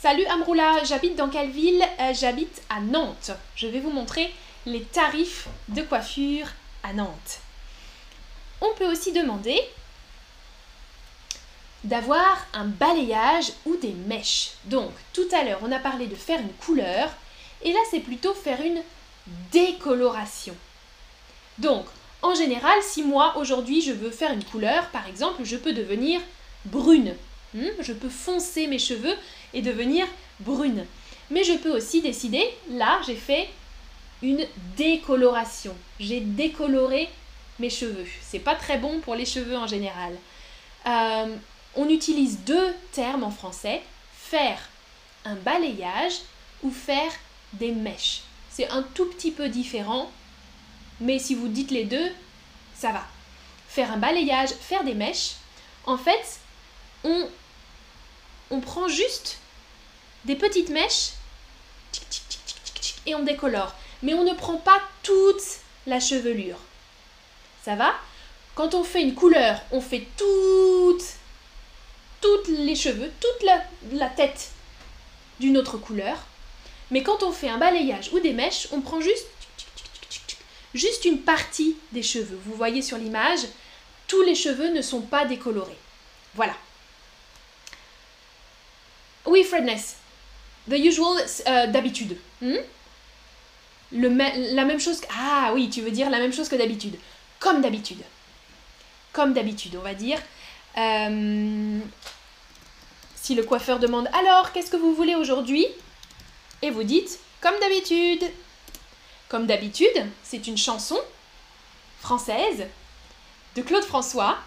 Salut 0.00 0.24
Amroula, 0.26 0.82
j'habite 0.84 1.16
dans 1.16 1.28
quelle 1.28 1.50
ville? 1.50 1.84
Euh, 2.00 2.14
J'habite 2.14 2.62
à 2.70 2.80
Nantes. 2.80 3.32
Je 3.56 3.66
vais 3.66 3.80
vous 3.80 3.90
montrer 3.90 4.32
les 4.64 4.82
tarifs 4.82 5.48
de 5.68 5.82
coiffure 5.82 6.46
à 6.82 6.92
Nantes. 6.92 7.40
On 8.60 8.72
peut 8.74 8.90
aussi 8.90 9.12
demander 9.12 9.60
d'avoir 11.84 12.46
un 12.54 12.64
balayage 12.64 13.52
ou 13.66 13.76
des 13.76 13.92
mèches. 13.92 14.52
Donc, 14.64 14.92
tout 15.12 15.28
à 15.32 15.44
l'heure, 15.44 15.60
on 15.62 15.72
a 15.72 15.78
parlé 15.78 16.06
de 16.06 16.14
faire 16.14 16.40
une 16.40 16.52
couleur, 16.54 17.10
et 17.62 17.72
là, 17.72 17.78
c'est 17.90 18.00
plutôt 18.00 18.34
faire 18.34 18.60
une 18.60 18.82
décoloration. 19.52 20.56
Donc, 21.58 21.86
en 22.22 22.34
général, 22.34 22.78
si 22.82 23.02
moi, 23.02 23.36
aujourd'hui, 23.36 23.82
je 23.82 23.92
veux 23.92 24.10
faire 24.10 24.32
une 24.32 24.44
couleur, 24.44 24.88
par 24.88 25.06
exemple, 25.06 25.44
je 25.44 25.56
peux 25.56 25.72
devenir 25.72 26.20
brune. 26.64 27.14
Hmm, 27.54 27.66
je 27.80 27.92
peux 27.92 28.08
foncer 28.08 28.66
mes 28.66 28.78
cheveux 28.78 29.14
et 29.54 29.62
devenir 29.62 30.06
brune. 30.40 30.84
Mais 31.30 31.44
je 31.44 31.54
peux 31.54 31.74
aussi 31.76 32.00
décider, 32.00 32.44
là, 32.70 33.00
j'ai 33.06 33.16
fait 33.16 33.48
une 34.22 34.46
décoloration. 34.76 35.76
J'ai 36.00 36.20
décoloré 36.20 37.08
mes 37.58 37.70
cheveux. 37.70 38.06
C'est 38.22 38.38
pas 38.38 38.54
très 38.54 38.78
bon 38.78 39.00
pour 39.00 39.14
les 39.14 39.26
cheveux 39.26 39.56
en 39.56 39.66
général. 39.66 40.16
Euh, 40.86 41.36
on 41.76 41.88
utilise 41.88 42.40
deux 42.44 42.74
termes 42.92 43.24
en 43.24 43.30
français 43.30 43.82
faire 44.12 44.58
un 45.24 45.34
balayage 45.36 46.20
ou 46.62 46.70
faire 46.70 47.12
des 47.54 47.72
mèches. 47.72 48.22
C'est 48.50 48.68
un 48.70 48.82
tout 48.82 49.06
petit 49.06 49.30
peu 49.30 49.48
différent, 49.48 50.10
mais 51.00 51.18
si 51.18 51.34
vous 51.34 51.48
dites 51.48 51.70
les 51.70 51.84
deux, 51.84 52.10
ça 52.74 52.92
va. 52.92 53.04
Faire 53.68 53.92
un 53.92 53.96
balayage, 53.98 54.50
faire 54.50 54.84
des 54.84 54.94
mèches, 54.94 55.34
en 55.86 55.96
fait, 55.96 56.40
on, 57.04 58.60
prend 58.60 58.88
juste 58.88 59.38
des 60.24 60.36
petites 60.36 60.70
mèches 60.70 61.10
et 63.06 63.14
on 63.14 63.22
décolore. 63.22 63.74
Mais 64.02 64.14
on 64.14 64.24
ne 64.24 64.34
prend 64.34 64.56
pas 64.56 64.80
toute 65.02 65.42
la 65.86 66.00
chevelure. 66.00 66.58
Ça 67.64 67.74
va 67.74 67.94
Quand 68.54 68.74
on 68.74 68.84
fait 68.84 69.02
une 69.02 69.14
couleur, 69.14 69.60
on 69.70 69.80
fait 69.80 70.06
toutes, 70.16 71.04
toutes 72.20 72.48
les 72.48 72.76
cheveux, 72.76 73.10
toute 73.20 73.42
la, 73.44 73.62
la 73.92 74.08
tête 74.08 74.50
d'une 75.40 75.56
autre 75.56 75.78
couleur. 75.78 76.18
Mais 76.90 77.02
quand 77.02 77.22
on 77.22 77.32
fait 77.32 77.48
un 77.48 77.58
balayage 77.58 78.10
ou 78.12 78.20
des 78.20 78.32
mèches, 78.32 78.68
on 78.72 78.80
prend 78.80 79.00
juste 79.00 79.26
juste 80.74 81.04
une 81.04 81.20
partie 81.20 81.76
des 81.92 82.02
cheveux. 82.02 82.38
Vous 82.44 82.54
voyez 82.54 82.82
sur 82.82 82.98
l'image, 82.98 83.40
tous 84.06 84.22
les 84.22 84.34
cheveux 84.34 84.70
ne 84.72 84.82
sont 84.82 85.02
pas 85.02 85.24
décolorés. 85.24 85.78
Voilà. 86.34 86.54
Oui, 89.28 89.44
Fredness. 89.44 89.96
The 90.68 90.78
usual, 90.78 91.18
euh, 91.46 91.66
d'habitude. 91.68 92.16
Hmm? 92.40 92.56
la 93.90 94.64
même 94.64 94.80
chose. 94.80 95.00
Ah 95.18 95.52
oui, 95.54 95.70
tu 95.70 95.80
veux 95.80 95.90
dire 95.90 96.10
la 96.10 96.18
même 96.18 96.32
chose 96.32 96.48
que 96.48 96.56
d'habitude. 96.56 96.96
Comme 97.38 97.62
d'habitude. 97.62 98.02
Comme 99.12 99.32
d'habitude, 99.32 99.76
on 99.76 99.82
va 99.82 99.94
dire. 99.94 100.18
Euh, 100.76 101.78
si 103.16 103.34
le 103.34 103.42
coiffeur 103.42 103.78
demande 103.78 104.08
alors, 104.12 104.52
qu'est-ce 104.52 104.70
que 104.70 104.76
vous 104.76 104.94
voulez 104.94 105.14
aujourd'hui? 105.14 105.66
Et 106.62 106.70
vous 106.70 106.82
dites 106.82 107.18
comme 107.40 107.58
d'habitude. 107.60 108.24
Comme 109.28 109.46
d'habitude, 109.46 110.06
c'est 110.22 110.46
une 110.46 110.56
chanson 110.56 110.98
française 112.00 112.66
de 113.56 113.62
Claude 113.62 113.84
François, 113.84 114.38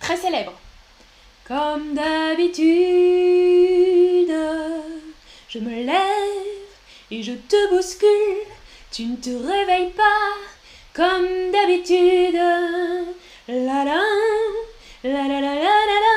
très 0.00 0.16
célèbre. 0.16 0.52
Comme 1.46 1.94
d'habitude, 1.94 3.39
je 5.52 5.58
me 5.58 5.82
lève 5.82 5.96
et 7.10 7.22
je 7.24 7.32
te 7.32 7.70
bouscule, 7.70 8.46
tu 8.92 9.04
ne 9.04 9.16
te 9.16 9.30
réveilles 9.30 9.90
pas 9.90 10.36
comme 10.94 11.50
d'habitude. 11.50 12.36
La 13.48 13.84
la 13.84 14.00
la 15.02 15.28
la 15.28 15.40
la 15.40 15.54
la. 15.54 16.16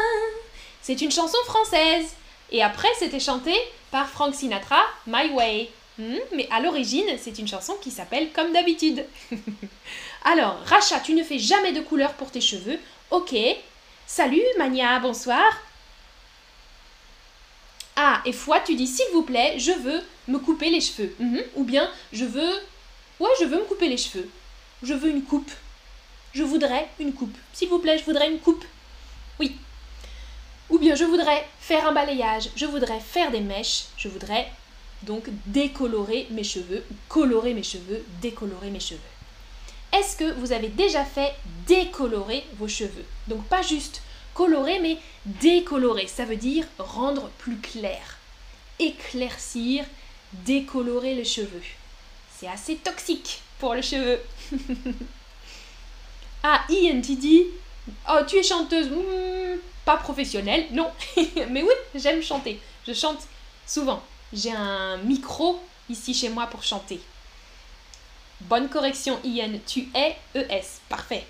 C'est 0.81 1.01
une 1.01 1.11
chanson 1.11 1.37
française. 1.45 2.13
Et 2.51 2.61
après, 2.61 2.89
c'était 2.99 3.19
chanté 3.19 3.55
par 3.89 4.07
Frank 4.07 4.35
Sinatra, 4.35 4.81
My 5.07 5.31
Way. 5.31 5.71
Hmm, 5.97 6.17
mais 6.35 6.47
à 6.51 6.59
l'origine, 6.59 7.17
c'est 7.17 7.39
une 7.39 7.47
chanson 7.47 7.75
qui 7.81 7.89
s'appelle 7.89 8.31
Comme 8.33 8.53
d'habitude. 8.53 9.03
Alors, 10.25 10.59
Racha, 10.65 10.99
tu 10.99 11.13
ne 11.13 11.23
fais 11.23 11.39
jamais 11.39 11.71
de 11.71 11.81
couleur 11.81 12.13
pour 12.13 12.29
tes 12.29 12.41
cheveux. 12.41 12.77
Ok. 13.09 13.35
Salut, 14.05 14.43
Mania, 14.59 14.99
bonsoir. 14.99 15.43
Ah, 17.95 18.21
et 18.25 18.33
Foi, 18.33 18.59
tu 18.59 18.75
dis 18.75 18.87
s'il 18.87 19.05
vous 19.13 19.23
plaît, 19.23 19.55
je 19.57 19.71
veux 19.71 20.01
me 20.27 20.39
couper 20.39 20.69
les 20.69 20.81
cheveux. 20.81 21.13
Mhm. 21.19 21.43
Ou 21.55 21.63
bien, 21.63 21.89
je 22.11 22.25
veux. 22.25 22.53
Ouais, 23.19 23.29
je 23.39 23.45
veux 23.45 23.57
me 23.57 23.65
couper 23.65 23.87
les 23.87 23.97
cheveux. 23.97 24.29
Je 24.81 24.93
veux 24.93 25.09
une 25.09 25.23
coupe. 25.23 25.51
Je 26.33 26.43
voudrais 26.43 26.89
une 26.99 27.13
coupe. 27.13 27.37
S'il 27.53 27.69
vous 27.69 27.79
plaît, 27.79 27.97
je 27.97 28.05
voudrais 28.05 28.31
une 28.31 28.39
coupe. 28.39 28.65
Oui. 29.39 29.55
Ou 30.69 30.79
bien, 30.79 30.95
je 30.95 31.03
voudrais 31.03 31.47
faire 31.59 31.87
un 31.87 31.91
balayage. 31.91 32.49
Je 32.55 32.65
voudrais 32.65 32.99
faire 32.99 33.31
des 33.31 33.41
mèches. 33.41 33.85
Je 33.97 34.07
voudrais 34.07 34.51
donc 35.03 35.25
décolorer 35.45 36.27
mes 36.31 36.43
cheveux, 36.43 36.83
colorer 37.09 37.53
mes 37.53 37.63
cheveux, 37.63 38.03
décolorer 38.21 38.69
mes 38.69 38.79
cheveux. 38.79 38.99
Est-ce 39.91 40.17
que 40.17 40.33
vous 40.39 40.51
avez 40.51 40.69
déjà 40.69 41.05
fait 41.05 41.35
décolorer 41.67 42.43
vos 42.57 42.67
cheveux? 42.67 43.05
Donc 43.27 43.43
pas 43.45 43.61
juste 43.61 44.01
colorer, 44.33 44.79
mais 44.79 44.97
décolorer. 45.25 46.07
Ça 46.07 46.25
veut 46.25 46.35
dire 46.35 46.65
rendre 46.77 47.29
plus 47.37 47.57
clair, 47.57 48.17
éclaircir, 48.79 49.85
décolorer 50.31 51.15
les 51.15 51.25
cheveux. 51.25 51.63
C'est 52.35 52.47
assez 52.47 52.75
toxique 52.75 53.41
pour 53.59 53.73
les 53.73 53.81
cheveux. 53.81 54.19
ah, 56.43 56.63
Ian, 56.69 57.01
tu 57.01 57.15
dis 57.15 57.45
Oh, 58.09 58.19
tu 58.25 58.37
es 58.37 58.43
chanteuse 58.43 58.89
hmm, 58.89 59.59
Pas 59.85 59.97
professionnelle, 59.97 60.67
non. 60.71 60.89
mais 61.49 61.61
oui, 61.63 61.73
j'aime 61.95 62.21
chanter. 62.21 62.59
Je 62.87 62.93
chante 62.93 63.27
souvent 63.65 64.01
j'ai 64.33 64.51
un 64.51 64.97
micro 64.97 65.61
ici 65.89 66.13
chez 66.13 66.29
moi 66.29 66.47
pour 66.47 66.63
chanter. 66.63 66.99
Bonne 68.41 68.67
correction, 68.67 69.19
Ian. 69.23 69.51
Tu 69.65 69.87
es 69.93 70.17
ES. 70.35 70.79
Parfait. 70.89 71.25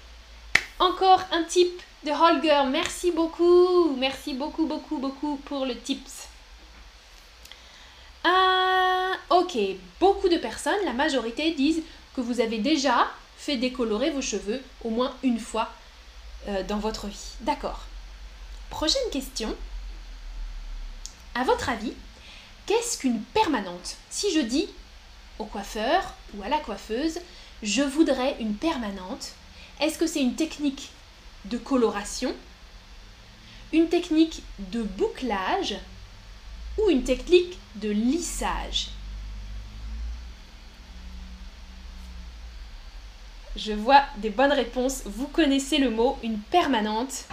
Encore 0.80 1.22
un 1.32 1.44
tip 1.44 1.82
de 2.06 2.12
Holger. 2.12 2.64
Merci 2.70 3.12
beaucoup. 3.12 3.96
Merci 3.98 4.34
beaucoup, 4.34 4.66
beaucoup, 4.66 4.98
beaucoup 4.98 5.38
pour 5.46 5.66
le 5.66 5.78
tips. 5.78 6.28
Ah, 8.24 9.14
ok. 9.30 9.58
Beaucoup 10.00 10.30
de 10.30 10.38
personnes, 10.38 10.86
la 10.86 10.94
majorité, 10.94 11.52
disent 11.52 11.84
que 12.16 12.22
vous 12.22 12.42
avez 12.42 12.60
déjà 12.60 13.08
fait 13.38 13.58
décolorer 13.58 14.12
vos 14.12 14.22
cheveux 14.22 14.62
au 14.84 14.90
moins 14.90 15.14
une 15.24 15.40
fois 15.40 15.70
euh, 16.48 16.64
dans 16.64 16.78
votre 16.78 17.08
vie. 17.08 17.34
D'accord. 17.42 17.82
Prochaine 18.70 19.10
question. 19.12 19.56
À 21.36 21.44
votre 21.44 21.70
avis, 21.70 21.94
Qu'est-ce 22.66 22.98
qu'une 22.98 23.22
permanente? 23.22 23.98
Si 24.10 24.34
je 24.34 24.40
dis 24.40 24.70
au 25.38 25.44
coiffeur 25.44 26.14
ou 26.34 26.44
à 26.44 26.48
la 26.48 26.60
coiffeuse, 26.60 27.20
je 27.62 27.82
voudrais 27.82 28.38
une 28.40 28.56
permanente, 28.56 29.34
est-ce 29.82 29.98
que 29.98 30.08
c'est 30.08 30.22
une 30.22 30.36
technique 30.36 30.90
de 31.46 31.58
coloration, 31.58 32.36
une 33.72 33.90
technique 33.90 34.44
de 34.60 34.84
bouclage 34.84 35.76
ou 36.78 36.90
une 36.90 37.04
technique 37.04 37.58
de 37.76 37.90
lissage 37.90 38.90
Je 43.56 43.72
vois 43.72 44.04
des 44.18 44.30
bonnes 44.30 44.52
réponses. 44.52 45.04
Vous 45.06 45.28
connaissez 45.28 45.78
le 45.78 45.92
mot 45.92 46.18
une 46.24 46.40
permanente. 46.40 47.26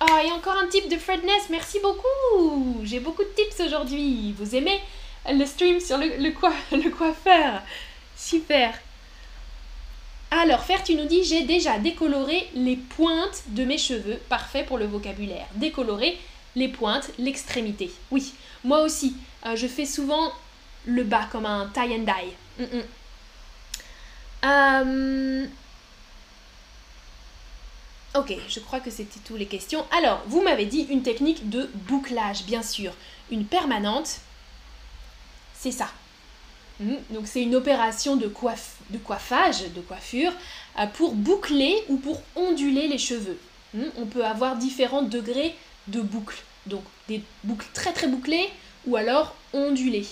Oh, 0.00 0.16
et 0.24 0.32
encore 0.32 0.56
un 0.60 0.66
tip 0.66 0.88
de 0.88 0.96
Fredness, 0.96 1.48
merci 1.50 1.78
beaucoup 1.80 2.80
J'ai 2.84 3.00
beaucoup 3.00 3.22
de 3.22 3.28
tips 3.28 3.60
aujourd'hui. 3.60 4.32
Vous 4.32 4.56
aimez 4.56 4.80
le 5.28 5.44
stream 5.46 5.78
sur 5.78 5.98
le, 5.98 6.16
le, 6.16 6.32
le 6.82 6.90
coiffeur 6.90 7.62
Super 8.16 8.74
alors, 10.30 10.62
Fer, 10.62 10.82
tu 10.84 10.94
nous 10.94 11.06
dis 11.06 11.24
j'ai 11.24 11.44
déjà 11.44 11.78
décoloré 11.78 12.48
les 12.54 12.76
pointes 12.76 13.42
de 13.48 13.64
mes 13.64 13.78
cheveux. 13.78 14.18
Parfait 14.28 14.64
pour 14.64 14.78
le 14.78 14.86
vocabulaire. 14.86 15.46
Décolorer 15.56 16.18
les 16.56 16.68
pointes, 16.68 17.10
l'extrémité. 17.18 17.90
Oui, 18.10 18.32
moi 18.64 18.82
aussi. 18.82 19.16
Euh, 19.46 19.56
je 19.56 19.66
fais 19.66 19.86
souvent 19.86 20.32
le 20.86 21.02
bas 21.02 21.28
comme 21.32 21.46
un 21.46 21.70
tie 21.72 21.94
and 21.94 22.04
dye. 22.04 22.32
Mm, 22.58 22.76
mm. 22.76 22.82
Euh, 24.44 25.46
Ok, 28.14 28.34
je 28.48 28.58
crois 28.58 28.80
que 28.80 28.90
c'était 28.90 29.20
toutes 29.24 29.38
les 29.38 29.46
questions. 29.46 29.86
Alors, 29.96 30.22
vous 30.26 30.42
m'avez 30.42 30.66
dit 30.66 30.80
une 30.90 31.02
technique 31.02 31.48
de 31.48 31.70
bouclage, 31.74 32.42
bien 32.44 32.62
sûr. 32.62 32.92
Une 33.30 33.44
permanente, 33.44 34.18
c'est 35.54 35.70
ça. 35.70 35.88
Hmm, 36.80 36.94
donc 37.10 37.26
c'est 37.26 37.42
une 37.42 37.54
opération 37.54 38.16
de, 38.16 38.26
coiffage, 38.26 39.70
de 39.74 39.80
coiffure, 39.80 40.32
euh, 40.78 40.86
pour 40.86 41.14
boucler 41.14 41.84
ou 41.88 41.98
pour 41.98 42.22
onduler 42.36 42.88
les 42.88 42.98
cheveux. 42.98 43.38
Hmm, 43.74 43.84
on 43.98 44.06
peut 44.06 44.24
avoir 44.24 44.56
différents 44.56 45.02
degrés 45.02 45.54
de 45.88 46.00
boucles. 46.00 46.42
Donc 46.66 46.82
des 47.08 47.22
boucles 47.44 47.66
très 47.74 47.92
très 47.92 48.08
bouclées 48.08 48.48
ou 48.86 48.96
alors 48.96 49.34
ondulées. 49.52 50.06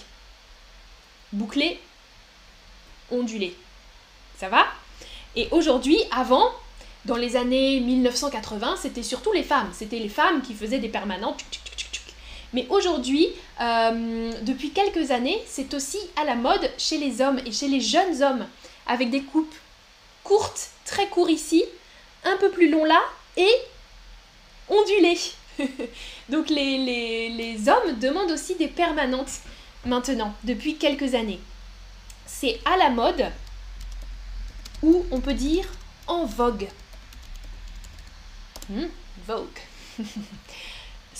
Bouclées, 1.33 1.81
ondulées. 3.11 3.57
Ça 4.37 4.49
va? 4.51 4.67
Et 5.37 5.49
aujourd'hui, 5.51 5.99
avant, 6.11 6.51
dans 7.07 7.17
les 7.17 7.37
années 7.37 7.81
1980, 7.81 8.77
c'était 8.83 9.03
surtout 9.03 9.33
les 9.33 9.43
femmes. 9.43 9.71
C'était 9.73 9.99
les 9.99 10.09
femmes 10.09 10.43
qui 10.43 10.53
faisaient 10.55 10.79
des 10.79 10.89
permanentes. 10.89 11.45
Mais 12.53 12.67
aujourd'hui, 12.71 13.29
euh, 13.61 14.33
depuis 14.43 14.71
quelques 14.71 15.11
années, 15.11 15.43
c'est 15.47 15.75
aussi 15.75 15.99
à 16.17 16.25
la 16.25 16.35
mode 16.35 16.71
chez 16.79 16.99
les 16.99 17.21
hommes 17.21 17.41
et 17.45 17.53
chez 17.53 17.69
les 17.69 17.81
jeunes 17.81 18.23
hommes, 18.23 18.47
avec 18.87 19.11
des 19.11 19.23
coupes 19.23 19.55
courtes, 20.25 20.71
très 20.85 21.09
courtes 21.09 21.31
ici, 21.31 21.65
un 22.25 22.37
peu 22.39 22.51
plus 22.51 22.71
long 22.71 22.85
là, 22.85 23.01
et 23.37 23.53
ondulées. 24.69 25.19
Donc 26.29 26.49
les, 26.49 26.79
les, 26.79 27.29
les 27.31 27.69
hommes 27.69 27.99
demandent 27.99 28.31
aussi 28.31 28.55
des 28.55 28.69
permanentes 28.69 29.41
maintenant, 29.85 30.35
depuis 30.45 30.77
quelques 30.77 31.15
années. 31.15 31.41
C'est 32.27 32.61
à 32.65 32.77
la 32.77 32.91
mode, 32.91 33.27
ou 34.83 35.05
on 35.11 35.21
peut 35.21 35.35
dire 35.35 35.67
en 36.07 36.25
vogue. 36.25 36.69
Hmm, 38.69 38.87
vogue. 39.27 39.47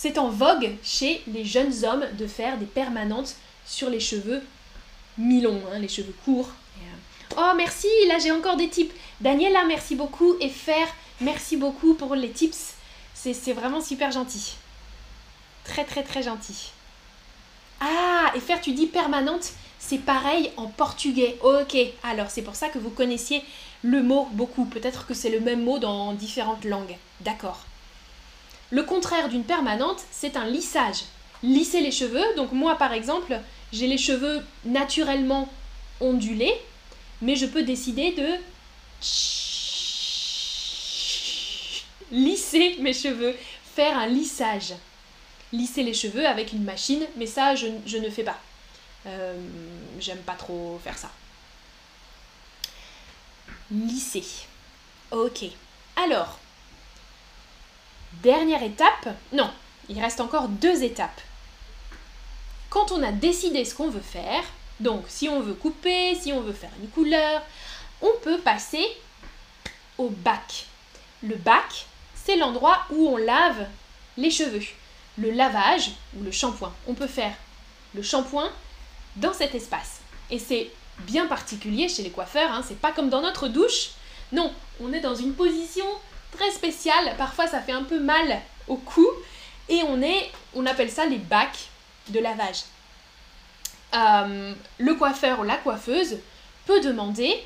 C'est 0.01 0.17
en 0.17 0.29
vogue 0.29 0.77
chez 0.81 1.21
les 1.27 1.43
jeunes 1.43 1.83
hommes 1.83 2.05
de 2.17 2.25
faire 2.25 2.57
des 2.57 2.65
permanentes 2.65 3.35
sur 3.65 3.89
les 3.89 3.99
cheveux 3.99 4.41
mi-longs, 5.17 5.61
hein, 5.73 5.79
les 5.79 5.89
cheveux 5.89 6.15
courts. 6.23 6.51
Euh, 6.77 7.35
oh, 7.35 7.51
merci, 7.57 7.89
là 8.07 8.17
j'ai 8.17 8.31
encore 8.31 8.55
des 8.55 8.69
tips. 8.69 8.95
Daniela, 9.19 9.65
merci 9.65 9.95
beaucoup. 9.95 10.37
Et 10.39 10.47
Fer, 10.47 10.87
merci 11.19 11.57
beaucoup 11.57 11.95
pour 11.95 12.15
les 12.15 12.29
tips. 12.29 12.75
C'est 13.13 13.51
vraiment 13.51 13.81
super 13.81 14.09
gentil. 14.09 14.53
Très, 15.65 15.83
très, 15.83 16.03
très 16.03 16.23
gentil. 16.23 16.71
Ah, 17.81 18.31
et 18.37 18.39
Fer, 18.39 18.61
tu 18.61 18.71
dis 18.71 18.87
permanente, 18.87 19.51
c'est 19.79 19.97
pareil 19.97 20.49
en 20.55 20.67
portugais. 20.67 21.37
Ok, 21.43 21.75
alors 22.03 22.29
c'est 22.29 22.43
pour 22.43 22.55
ça 22.55 22.69
que 22.69 22.79
vous 22.79 22.89
connaissiez 22.89 23.43
le 23.83 24.01
mot 24.01 24.29
beaucoup. 24.31 24.63
Peut-être 24.63 25.05
que 25.05 25.13
c'est 25.13 25.29
le 25.29 25.41
même 25.41 25.65
mot 25.65 25.77
dans 25.77 26.13
différentes 26.13 26.63
langues. 26.63 26.95
D'accord. 27.19 27.65
Le 28.71 28.83
contraire 28.83 29.29
d'une 29.29 29.43
permanente, 29.43 30.03
c'est 30.11 30.37
un 30.37 30.45
lissage. 30.45 31.03
Lisser 31.41 31.81
les 31.81 31.91
cheveux, 31.91 32.35
donc 32.35 32.51
moi 32.51 32.77
par 32.77 32.93
exemple, 32.93 33.39
j'ai 33.71 33.87
les 33.87 33.97
cheveux 33.97 34.43
naturellement 34.65 35.49
ondulés, 35.99 36.53
mais 37.21 37.35
je 37.35 37.45
peux 37.45 37.63
décider 37.63 38.11
de 38.11 38.27
lisser 42.11 42.77
mes 42.79 42.93
cheveux, 42.93 43.35
faire 43.75 43.97
un 43.97 44.07
lissage. 44.07 44.73
Lisser 45.51 45.81
les 45.81 45.95
cheveux 45.95 46.27
avec 46.27 46.53
une 46.53 46.63
machine, 46.63 47.03
mais 47.15 47.25
ça, 47.25 47.55
je, 47.55 47.97
ne 47.97 48.09
fais 48.09 48.23
pas. 48.23 48.39
Euh, 49.07 49.33
j'aime 49.99 50.19
pas 50.19 50.33
trop 50.33 50.79
faire 50.83 50.97
ça. 50.97 51.09
Lisser. 53.71 54.23
Ok. 55.11 55.45
Alors, 55.95 56.39
dernière 58.23 58.63
étape. 58.63 59.15
Non, 59.33 59.49
il 59.89 59.99
reste 59.99 60.21
encore 60.21 60.47
deux 60.47 60.83
étapes. 60.83 61.21
Quand 62.69 62.91
on 62.91 63.01
a 63.01 63.11
décidé 63.11 63.65
ce 63.65 63.73
qu'on 63.73 63.89
veut 63.89 63.99
faire, 63.99 64.43
donc 64.79 65.03
si 65.07 65.27
on 65.27 65.41
veut 65.41 65.53
couper, 65.53 66.15
si 66.15 66.31
on 66.31 66.41
veut 66.41 66.53
faire 66.53 66.71
une 66.81 66.89
couleur, 66.89 67.41
on 68.01 68.11
peut 68.23 68.39
passer 68.39 68.85
au 69.97 70.09
bac. 70.09 70.65
Le 71.23 71.35
bac, 71.35 71.85
c'est 72.15 72.37
l'endroit 72.37 72.85
où 72.91 73.07
on 73.09 73.17
lave 73.17 73.67
les 74.17 74.31
cheveux. 74.31 74.61
Le 75.17 75.31
lavage 75.31 75.91
ou 76.17 76.23
le 76.23 76.31
shampoing. 76.31 76.73
On 76.87 76.93
peut 76.93 77.07
faire 77.07 77.33
le 77.93 78.03
shampoing 78.03 78.49
dans 79.15 79.33
cet 79.33 79.55
espace. 79.55 79.99
Et 80.29 80.39
c'est 80.39 80.69
bien 80.99 81.25
particulier 81.25 81.89
chez 81.89 82.03
les 82.03 82.11
coiffeurs, 82.11 82.51
hein. 82.51 82.63
c'est 82.65 82.79
pas 82.79 82.91
comme 82.91 83.09
dans 83.09 83.21
notre 83.21 83.47
douche. 83.47 83.89
Non, 84.31 84.53
on 84.79 84.93
est 84.93 84.99
dans 84.99 85.15
une 85.15 85.33
position 85.33 85.85
très 86.31 86.51
spéciale. 86.51 87.15
Parfois, 87.17 87.47
ça 87.47 87.61
fait 87.61 87.71
un 87.71 87.83
peu 87.83 87.99
mal 87.99 88.41
au 88.67 88.75
cou. 88.75 89.07
Et 89.67 89.81
on 89.87 90.01
est, 90.01 90.31
on 90.55 90.65
appelle 90.65 90.91
ça 90.91 91.05
les 91.05 91.17
bacs 91.17 91.67
de 92.07 92.19
lavage. 92.19 92.63
Euh, 93.93 94.53
le 94.77 94.95
coiffeur 94.95 95.39
ou 95.39 95.43
la 95.43 95.57
coiffeuse 95.57 96.17
peut 96.65 96.79
demander 96.81 97.43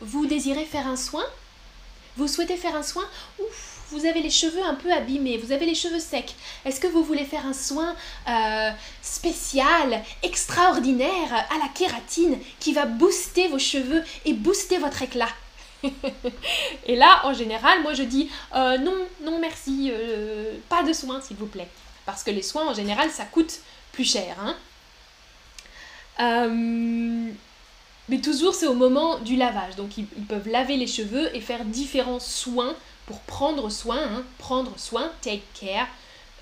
Vous 0.00 0.26
désirez 0.26 0.64
faire 0.64 0.86
un 0.86 0.96
soin? 0.96 1.24
Vous 2.16 2.28
souhaitez 2.28 2.56
faire 2.56 2.74
un 2.74 2.82
soin? 2.82 3.04
Ouf, 3.38 3.80
vous 3.90 4.06
avez 4.06 4.22
les 4.22 4.30
cheveux 4.30 4.62
un 4.62 4.74
peu 4.74 4.90
abîmés, 4.92 5.38
vous 5.38 5.52
avez 5.52 5.66
les 5.66 5.74
cheveux 5.74 6.00
secs. 6.00 6.34
Est-ce 6.64 6.80
que 6.80 6.86
vous 6.86 7.04
voulez 7.04 7.24
faire 7.24 7.46
un 7.46 7.52
soin 7.52 7.94
euh, 8.28 8.70
spécial, 9.02 10.02
extraordinaire 10.22 11.32
à 11.32 11.58
la 11.58 11.68
kératine 11.74 12.38
qui 12.58 12.72
va 12.72 12.86
booster 12.86 13.48
vos 13.48 13.58
cheveux 13.58 14.02
et 14.24 14.32
booster 14.32 14.78
votre 14.78 15.02
éclat? 15.02 15.28
et 16.86 16.96
là, 16.96 17.20
en 17.24 17.32
général, 17.32 17.82
moi 17.82 17.94
je 17.94 18.02
dis 18.02 18.30
euh, 18.54 18.78
non, 18.78 18.94
non 19.22 19.38
merci, 19.38 19.92
pas 20.68 20.82
de 20.82 20.92
soins 20.92 21.20
s'il 21.20 21.36
vous 21.36 21.46
plaît. 21.46 21.68
Parce 22.06 22.22
que 22.22 22.30
les 22.30 22.42
soins, 22.42 22.68
en 22.68 22.74
général, 22.74 23.10
ça 23.10 23.24
coûte 23.24 23.58
plus 23.92 24.04
cher. 24.04 24.36
Hein 24.40 24.56
euh, 26.20 27.30
mais 28.08 28.20
toujours, 28.20 28.54
c'est 28.54 28.68
au 28.68 28.74
moment 28.74 29.18
du 29.18 29.36
lavage. 29.36 29.74
Donc, 29.74 29.98
ils, 29.98 30.06
peuvent 30.06 30.48
laver 30.48 30.76
les 30.76 30.86
cheveux 30.86 31.34
et 31.36 31.40
faire 31.40 31.64
différents 31.64 32.20
soins 32.20 32.74
pour 33.06 33.18
prendre 33.20 33.68
soin. 33.68 34.00
Hein, 34.00 34.24
prendre 34.38 34.78
soin, 34.78 35.10
take 35.20 35.42
care, 35.60 35.88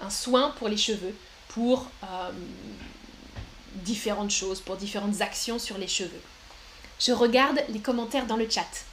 un 0.02 0.10
soin 0.10 0.50
pour 0.58 0.68
les 0.68 0.76
cheveux, 0.76 1.14
pour 1.48 1.90
euh, 2.04 2.30
différentes 3.76 4.30
choses, 4.30 4.60
pour 4.60 4.76
différentes 4.76 5.22
actions 5.22 5.58
sur 5.58 5.78
les 5.78 5.88
cheveux. 5.88 6.20
Je 7.00 7.12
regarde 7.12 7.58
les 7.70 7.80
commentaires 7.80 8.26
dans 8.26 8.36
le 8.36 8.48
chat. 8.48 8.84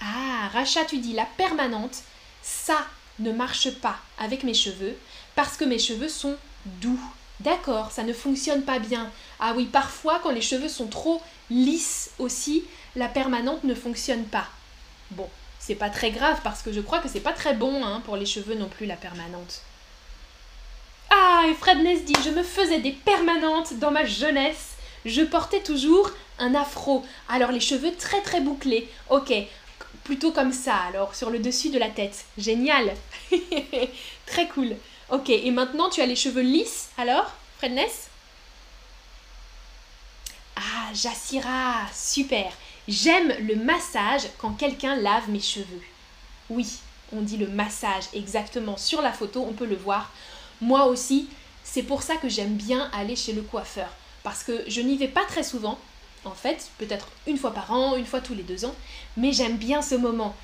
Ah, 0.00 0.48
Racha, 0.52 0.84
tu 0.84 0.98
dis 0.98 1.12
la 1.12 1.24
permanente, 1.24 2.02
ça 2.42 2.86
ne 3.18 3.32
marche 3.32 3.70
pas 3.80 3.96
avec 4.18 4.44
mes 4.44 4.54
cheveux 4.54 4.96
parce 5.34 5.56
que 5.56 5.64
mes 5.64 5.78
cheveux 5.78 6.08
sont 6.08 6.36
doux. 6.64 7.00
D'accord, 7.40 7.92
ça 7.92 8.02
ne 8.02 8.12
fonctionne 8.12 8.62
pas 8.62 8.78
bien. 8.78 9.10
Ah 9.40 9.54
oui, 9.56 9.66
parfois 9.66 10.20
quand 10.22 10.30
les 10.30 10.42
cheveux 10.42 10.68
sont 10.68 10.88
trop 10.88 11.22
lisses 11.50 12.10
aussi, 12.18 12.64
la 12.96 13.08
permanente 13.08 13.64
ne 13.64 13.74
fonctionne 13.74 14.24
pas. 14.24 14.46
Bon, 15.12 15.28
c'est 15.58 15.74
pas 15.74 15.90
très 15.90 16.10
grave 16.10 16.40
parce 16.42 16.62
que 16.62 16.72
je 16.72 16.80
crois 16.80 16.98
que 16.98 17.08
c'est 17.08 17.20
pas 17.20 17.32
très 17.32 17.54
bon 17.54 17.84
hein, 17.84 18.02
pour 18.04 18.16
les 18.16 18.26
cheveux 18.26 18.54
non 18.54 18.68
plus 18.68 18.86
la 18.86 18.96
permanente. 18.96 19.62
Ah, 21.10 21.44
et 21.48 21.54
Fred 21.54 21.78
dit 22.04 22.14
Je 22.24 22.30
me 22.30 22.42
faisais 22.42 22.80
des 22.80 22.92
permanentes 22.92 23.78
dans 23.78 23.90
ma 23.90 24.04
jeunesse. 24.04 24.76
Je 25.04 25.22
portais 25.22 25.60
toujours 25.62 26.10
un 26.38 26.54
afro. 26.54 27.04
Alors 27.28 27.52
les 27.52 27.60
cheveux 27.60 27.94
très 27.96 28.20
très 28.20 28.40
bouclés. 28.40 28.88
Ok, 29.10 29.32
plutôt 30.08 30.32
comme 30.32 30.54
ça 30.54 30.74
alors, 30.74 31.14
sur 31.14 31.28
le 31.28 31.38
dessus 31.38 31.68
de 31.68 31.78
la 31.78 31.90
tête. 31.90 32.24
Génial 32.38 32.94
Très 34.26 34.48
cool. 34.48 34.74
Ok, 35.10 35.28
et 35.28 35.50
maintenant 35.50 35.90
tu 35.90 36.00
as 36.00 36.06
les 36.06 36.16
cheveux 36.16 36.40
lisses, 36.40 36.88
alors, 36.96 37.30
Fredness 37.58 38.08
Ah, 40.56 40.94
Jassira, 40.94 41.80
super. 41.94 42.50
J'aime 42.88 43.34
le 43.46 43.56
massage 43.56 44.22
quand 44.38 44.52
quelqu'un 44.52 44.96
lave 44.96 45.28
mes 45.28 45.40
cheveux. 45.40 45.82
Oui, 46.48 46.78
on 47.12 47.20
dit 47.20 47.36
le 47.36 47.48
massage 47.48 48.04
exactement 48.14 48.78
sur 48.78 49.02
la 49.02 49.12
photo, 49.12 49.44
on 49.46 49.52
peut 49.52 49.66
le 49.66 49.76
voir. 49.76 50.10
Moi 50.62 50.86
aussi, 50.86 51.28
c'est 51.64 51.82
pour 51.82 52.02
ça 52.02 52.16
que 52.16 52.30
j'aime 52.30 52.54
bien 52.54 52.90
aller 52.94 53.14
chez 53.14 53.34
le 53.34 53.42
coiffeur. 53.42 53.90
Parce 54.22 54.42
que 54.42 54.64
je 54.68 54.80
n'y 54.80 54.96
vais 54.96 55.08
pas 55.08 55.26
très 55.26 55.42
souvent, 55.42 55.78
en 56.28 56.34
fait, 56.34 56.70
peut-être 56.78 57.08
une 57.26 57.38
fois 57.38 57.52
par 57.52 57.72
an, 57.72 57.96
une 57.96 58.06
fois 58.06 58.20
tous 58.20 58.34
les 58.34 58.42
deux 58.42 58.64
ans, 58.64 58.74
mais 59.16 59.32
j'aime 59.32 59.56
bien 59.56 59.82
ce 59.82 59.94
moment. 59.94 60.36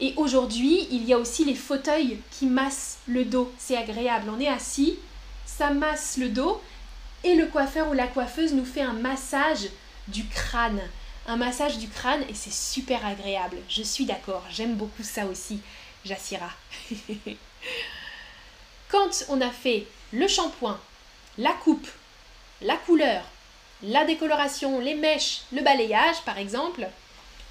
Et 0.00 0.14
aujourd'hui, 0.16 0.88
il 0.90 1.04
y 1.04 1.12
a 1.12 1.18
aussi 1.18 1.44
les 1.44 1.54
fauteuils 1.54 2.18
qui 2.30 2.46
massent 2.46 2.98
le 3.06 3.24
dos. 3.24 3.52
C'est 3.58 3.76
agréable. 3.76 4.30
On 4.34 4.40
est 4.40 4.48
assis, 4.48 4.98
ça 5.44 5.70
masse 5.70 6.16
le 6.16 6.28
dos 6.28 6.60
et 7.24 7.34
le 7.34 7.46
coiffeur 7.46 7.88
ou 7.90 7.92
la 7.92 8.06
coiffeuse 8.06 8.52
nous 8.52 8.64
fait 8.64 8.80
un 8.80 8.94
massage 8.94 9.68
du 10.08 10.26
crâne. 10.26 10.80
Un 11.26 11.36
massage 11.36 11.78
du 11.78 11.88
crâne 11.88 12.22
et 12.28 12.34
c'est 12.34 12.52
super 12.52 13.06
agréable. 13.06 13.58
Je 13.68 13.82
suis 13.82 14.04
d'accord. 14.04 14.44
J'aime 14.50 14.74
beaucoup 14.74 15.04
ça 15.04 15.26
aussi, 15.26 15.60
Jassira. 16.04 16.50
Quand 18.88 19.24
on 19.28 19.40
a 19.40 19.50
fait 19.50 19.86
le 20.12 20.26
shampoing, 20.26 20.80
la 21.38 21.52
coupe, 21.52 21.88
la 22.60 22.76
couleur, 22.76 23.24
la 23.82 24.04
décoloration, 24.04 24.80
les 24.80 24.94
mèches, 24.94 25.42
le 25.52 25.62
balayage 25.62 26.20
par 26.24 26.38
exemple, 26.38 26.86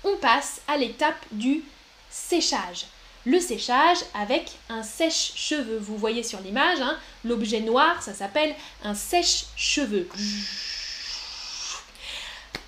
on 0.04 0.16
passe 0.18 0.62
à 0.68 0.78
l'étape 0.78 1.26
du 1.32 1.64
séchage. 2.10 2.86
Le 3.26 3.40
séchage 3.40 4.00
avec 4.16 4.52
un 4.70 4.82
sèche-cheveux. 4.82 5.78
Vous 5.78 5.96
voyez 5.96 6.24
sur 6.24 6.40
l'image, 6.42 6.82
hein, 6.82 6.98
l'objet 7.24 7.60
noir, 7.60 8.02
ça 8.02 8.14
s'appelle 8.14 8.56
un 8.84 8.96
sèche-cheveux. 8.96 10.10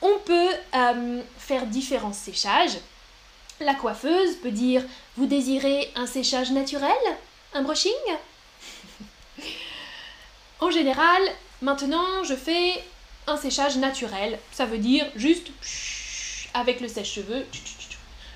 On 0.04 0.20
peut 0.20 0.52
euh, 0.76 1.22
faire 1.40 1.66
différents 1.66 2.14
séchages. 2.14 2.78
La 3.62 3.74
coiffeuse 3.74 4.36
peut 4.44 4.52
dire 4.52 4.84
Vous 5.18 5.26
désirez 5.26 5.92
un 5.96 6.06
séchage 6.06 6.52
naturel? 6.52 6.92
Un 7.56 7.64
brushing 7.64 7.92
En 10.60 10.70
général, 10.70 11.22
maintenant, 11.62 12.24
je 12.24 12.36
fais 12.36 12.84
un 13.28 13.38
séchage 13.38 13.78
naturel. 13.78 14.40
Ça 14.52 14.66
veut 14.66 14.78
dire 14.78 15.06
juste 15.16 15.48
avec 16.54 16.82
le 16.82 16.88
sèche-cheveux 16.88 17.46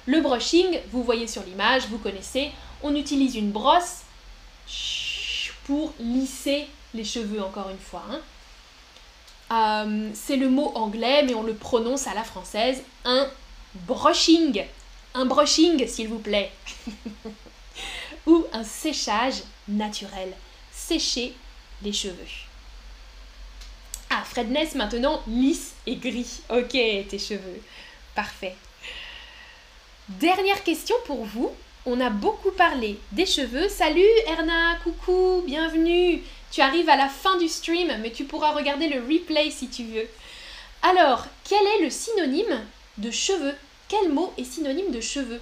le 0.07 0.21
brushing, 0.21 0.79
vous 0.91 1.03
voyez 1.03 1.27
sur 1.27 1.43
l'image, 1.43 1.87
vous 1.89 1.97
connaissez, 1.97 2.51
on 2.81 2.95
utilise 2.95 3.35
une 3.35 3.51
brosse 3.51 4.03
pour 5.65 5.93
lisser 5.99 6.65
les 6.93 7.03
cheveux 7.03 7.43
encore 7.43 7.69
une 7.69 7.77
fois. 7.77 8.05
Hein. 8.09 8.21
Euh, 9.51 10.09
c'est 10.13 10.37
le 10.37 10.49
mot 10.49 10.71
anglais, 10.75 11.23
mais 11.23 11.35
on 11.35 11.43
le 11.43 11.53
prononce 11.53 12.07
à 12.07 12.13
la 12.13 12.23
française, 12.23 12.83
un 13.03 13.27
brushing. 13.85 14.63
Un 15.13 15.25
brushing, 15.25 15.85
s'il 15.87 16.07
vous 16.07 16.19
plaît. 16.19 16.51
Ou 18.27 18.45
un 18.53 18.63
séchage 18.63 19.43
naturel. 19.67 20.31
Sécher 20.71 21.33
les 21.81 21.91
cheveux. 21.91 22.46
Ah, 24.19 24.23
Fredness 24.23 24.73
maintenant 24.73 25.21
lisse 25.27 25.73
et 25.85 25.95
gris. 25.95 26.39
Ok, 26.49 26.71
tes 26.71 27.19
cheveux. 27.19 27.61
Parfait. 28.15 28.55
Dernière 30.09 30.63
question 30.63 30.95
pour 31.05 31.23
vous. 31.23 31.51
On 31.85 32.01
a 32.01 32.09
beaucoup 32.09 32.49
parlé 32.49 32.97
des 33.11 33.27
cheveux. 33.27 33.69
Salut 33.69 34.01
Erna, 34.25 34.77
coucou, 34.83 35.43
bienvenue. 35.45 36.23
Tu 36.49 36.61
arrives 36.61 36.89
à 36.89 36.95
la 36.95 37.09
fin 37.09 37.37
du 37.37 37.47
stream, 37.47 37.95
mais 38.01 38.09
tu 38.09 38.23
pourras 38.23 38.53
regarder 38.53 38.87
le 38.87 39.01
replay 39.01 39.51
si 39.51 39.69
tu 39.69 39.83
veux. 39.83 40.07
Alors, 40.81 41.27
quel 41.43 41.63
est 41.63 41.83
le 41.83 41.91
synonyme 41.91 42.65
de 42.97 43.11
cheveux? 43.11 43.55
Quel 43.87 44.11
mot 44.11 44.33
est 44.39 44.45
synonyme 44.51 44.89
de 44.89 45.01
cheveux? 45.01 45.41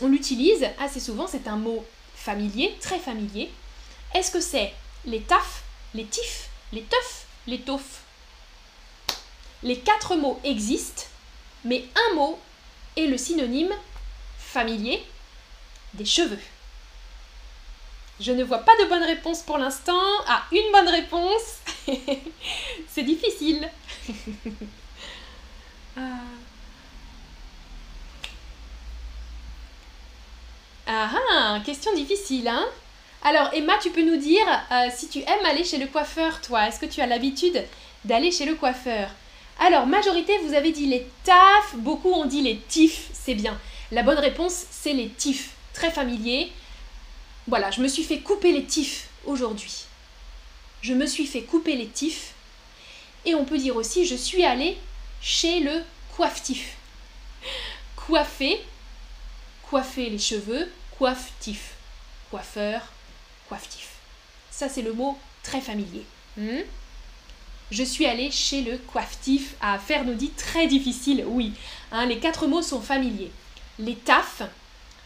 On 0.00 0.06
l'utilise 0.06 0.64
assez 0.78 1.00
souvent, 1.00 1.26
c'est 1.26 1.48
un 1.48 1.56
mot 1.56 1.84
familier, 2.14 2.72
très 2.80 3.00
familier. 3.00 3.50
Est-ce 4.14 4.30
que 4.30 4.40
c'est 4.40 4.72
les 5.06 5.22
tafs, 5.22 5.64
les 5.94 6.04
tifs, 6.04 6.50
les 6.72 6.82
teufs, 6.82 7.26
les 9.62 9.78
quatre 9.78 10.16
mots 10.16 10.40
existent, 10.44 11.04
mais 11.64 11.84
un 11.94 12.14
mot 12.14 12.38
est 12.96 13.06
le 13.06 13.18
synonyme 13.18 13.72
familier 14.38 15.02
des 15.94 16.04
cheveux. 16.04 16.38
Je 18.20 18.32
ne 18.32 18.44
vois 18.44 18.58
pas 18.58 18.76
de 18.82 18.88
bonne 18.88 19.02
réponse 19.02 19.42
pour 19.42 19.58
l'instant. 19.58 20.00
Ah, 20.26 20.44
une 20.52 20.70
bonne 20.72 20.88
réponse. 20.88 21.60
C'est 22.88 23.02
difficile. 23.02 23.68
Ah. 25.96 26.20
ah. 30.86 31.10
ah, 31.32 31.60
question 31.66 31.92
difficile, 31.94 32.46
hein 32.46 32.64
alors 33.22 33.52
Emma, 33.52 33.74
tu 33.82 33.90
peux 33.90 34.02
nous 34.02 34.16
dire 34.16 34.46
euh, 34.72 34.88
si 34.94 35.08
tu 35.08 35.18
aimes 35.18 35.44
aller 35.44 35.64
chez 35.64 35.76
le 35.76 35.86
coiffeur, 35.86 36.40
toi 36.40 36.66
Est-ce 36.66 36.80
que 36.80 36.86
tu 36.86 37.02
as 37.02 37.06
l'habitude 37.06 37.62
d'aller 38.04 38.30
chez 38.30 38.46
le 38.46 38.54
coiffeur? 38.54 39.10
Alors, 39.58 39.86
majorité, 39.86 40.32
vous 40.38 40.54
avez 40.54 40.72
dit 40.72 40.86
les 40.86 41.06
taf, 41.24 41.74
beaucoup 41.74 42.10
ont 42.10 42.24
dit 42.24 42.40
les 42.40 42.56
tifs, 42.56 43.10
c'est 43.12 43.34
bien. 43.34 43.60
La 43.92 44.02
bonne 44.02 44.18
réponse, 44.18 44.64
c'est 44.70 44.94
les 44.94 45.10
tifs, 45.10 45.50
très 45.74 45.90
familier. 45.90 46.50
Voilà, 47.46 47.70
je 47.70 47.82
me 47.82 47.88
suis 47.88 48.04
fait 48.04 48.20
couper 48.20 48.52
les 48.52 48.64
tifs 48.64 49.08
aujourd'hui. 49.26 49.84
Je 50.80 50.94
me 50.94 51.04
suis 51.04 51.26
fait 51.26 51.42
couper 51.42 51.76
les 51.76 51.88
tifs. 51.88 52.32
Et 53.26 53.34
on 53.34 53.44
peut 53.44 53.58
dire 53.58 53.76
aussi, 53.76 54.06
je 54.06 54.14
suis 54.14 54.44
allée 54.44 54.78
chez 55.20 55.60
le 55.60 55.82
coifftif. 56.16 56.76
Coiffer, 57.96 58.58
coiffer 59.68 60.08
les 60.08 60.18
cheveux, 60.18 60.72
coifftif. 60.96 61.74
Coiffeur, 62.30 62.80
coifftif. 63.50 63.90
Ça, 64.50 64.70
c'est 64.70 64.82
le 64.82 64.94
mot 64.94 65.18
très 65.42 65.60
familier. 65.60 66.04
Hmm? 66.36 66.62
je 67.70 67.84
suis 67.84 68.06
allée 68.06 68.30
chez 68.30 68.62
le 68.62 68.78
coifftif 68.78 69.54
à 69.60 69.78
faire 69.78 70.04
nous 70.04 70.14
dit 70.14 70.30
très 70.30 70.66
difficile, 70.66 71.24
oui. 71.26 71.52
Hein, 71.92 72.06
les 72.06 72.18
quatre 72.18 72.46
mots 72.46 72.62
sont 72.62 72.80
familiers. 72.80 73.30
Les 73.78 73.94
tafs, 73.94 74.42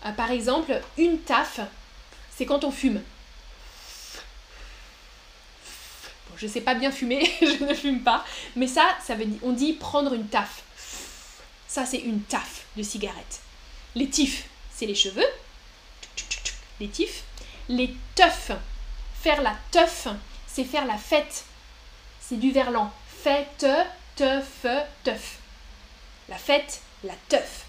euh, 0.04 0.12
par 0.12 0.30
exemple, 0.30 0.80
une 0.96 1.18
taf, 1.18 1.60
c'est 2.34 2.46
quand 2.46 2.64
on 2.64 2.70
fume. 2.70 3.02
je 6.36 6.46
ne 6.46 6.50
sais 6.50 6.62
pas 6.62 6.74
bien 6.74 6.90
fumer, 6.90 7.30
je 7.40 7.64
ne 7.64 7.74
fume 7.74 8.02
pas, 8.02 8.24
mais 8.56 8.66
ça, 8.66 8.96
ça 9.06 9.14
veut 9.14 9.24
dire, 9.24 9.38
on 9.42 9.52
dit 9.52 9.74
prendre 9.74 10.12
une 10.14 10.26
taf. 10.26 10.62
Ça, 11.68 11.86
c'est 11.86 11.98
une 11.98 12.22
taf 12.22 12.64
de 12.76 12.82
cigarette. 12.82 13.40
Les 13.94 14.08
tifs, 14.08 14.48
c'est 14.72 14.86
les 14.86 14.94
cheveux. 14.94 15.26
Les 16.80 16.88
tifs. 16.88 17.22
Les 17.68 17.96
teufs, 18.14 18.52
faire 19.22 19.40
la 19.40 19.56
teuf, 19.70 20.08
c'est 20.46 20.64
faire 20.64 20.84
la 20.84 20.98
fête. 20.98 21.44
C'est 22.20 22.36
du 22.38 22.52
verlan. 22.52 22.92
Fête, 23.22 23.66
teuf, 24.16 24.66
teuf. 25.02 25.38
La 26.28 26.36
fête, 26.36 26.82
la 27.04 27.14
teuf. 27.28 27.64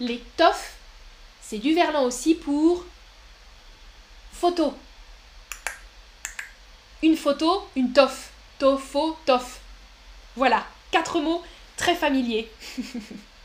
Les 0.00 0.20
toffs, 0.36 0.74
c'est 1.40 1.58
du 1.58 1.74
verlan 1.74 2.04
aussi 2.04 2.34
pour 2.34 2.84
photo. 4.32 4.76
Une 7.02 7.16
photo, 7.16 7.68
une 7.76 7.92
toffe. 7.92 8.30
Tofo, 8.58 9.16
tof. 9.24 9.60
Voilà, 10.34 10.66
quatre 10.90 11.20
mots 11.20 11.44
très 11.76 11.94
familiers. 11.94 12.50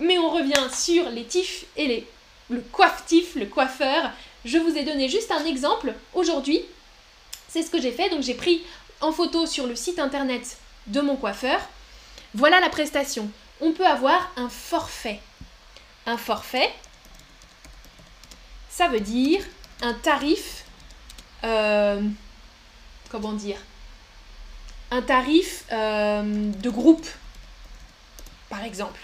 Mais 0.00 0.18
on 0.18 0.30
revient 0.30 0.68
sur 0.72 1.08
les 1.10 1.24
tifs 1.24 1.66
et 1.76 1.86
les, 1.86 2.06
le 2.50 2.60
coifftif, 2.60 3.34
le 3.36 3.46
coiffeur. 3.46 4.10
Je 4.44 4.58
vous 4.58 4.76
ai 4.76 4.84
donné 4.84 5.08
juste 5.08 5.30
un 5.30 5.44
exemple 5.44 5.94
aujourd'hui. 6.12 6.60
C'est 7.48 7.62
ce 7.62 7.70
que 7.70 7.80
j'ai 7.80 7.92
fait. 7.92 8.10
Donc 8.10 8.22
j'ai 8.22 8.34
pris 8.34 8.62
en 9.00 9.12
photo 9.12 9.46
sur 9.46 9.66
le 9.66 9.76
site 9.76 9.98
internet 9.98 10.58
de 10.86 11.00
mon 11.00 11.16
coiffeur. 11.16 11.60
Voilà 12.34 12.60
la 12.60 12.68
prestation. 12.68 13.30
On 13.60 13.72
peut 13.72 13.86
avoir 13.86 14.32
un 14.36 14.48
forfait. 14.48 15.20
Un 16.06 16.18
forfait, 16.18 16.70
ça 18.68 18.88
veut 18.88 19.00
dire 19.00 19.42
un 19.80 19.94
tarif 19.94 20.64
euh, 21.44 22.00
comment 23.10 23.32
dire, 23.32 23.58
un 24.90 25.02
tarif 25.02 25.64
euh, 25.72 26.50
de 26.52 26.70
groupe, 26.70 27.06
par 28.48 28.64
exemple. 28.64 28.98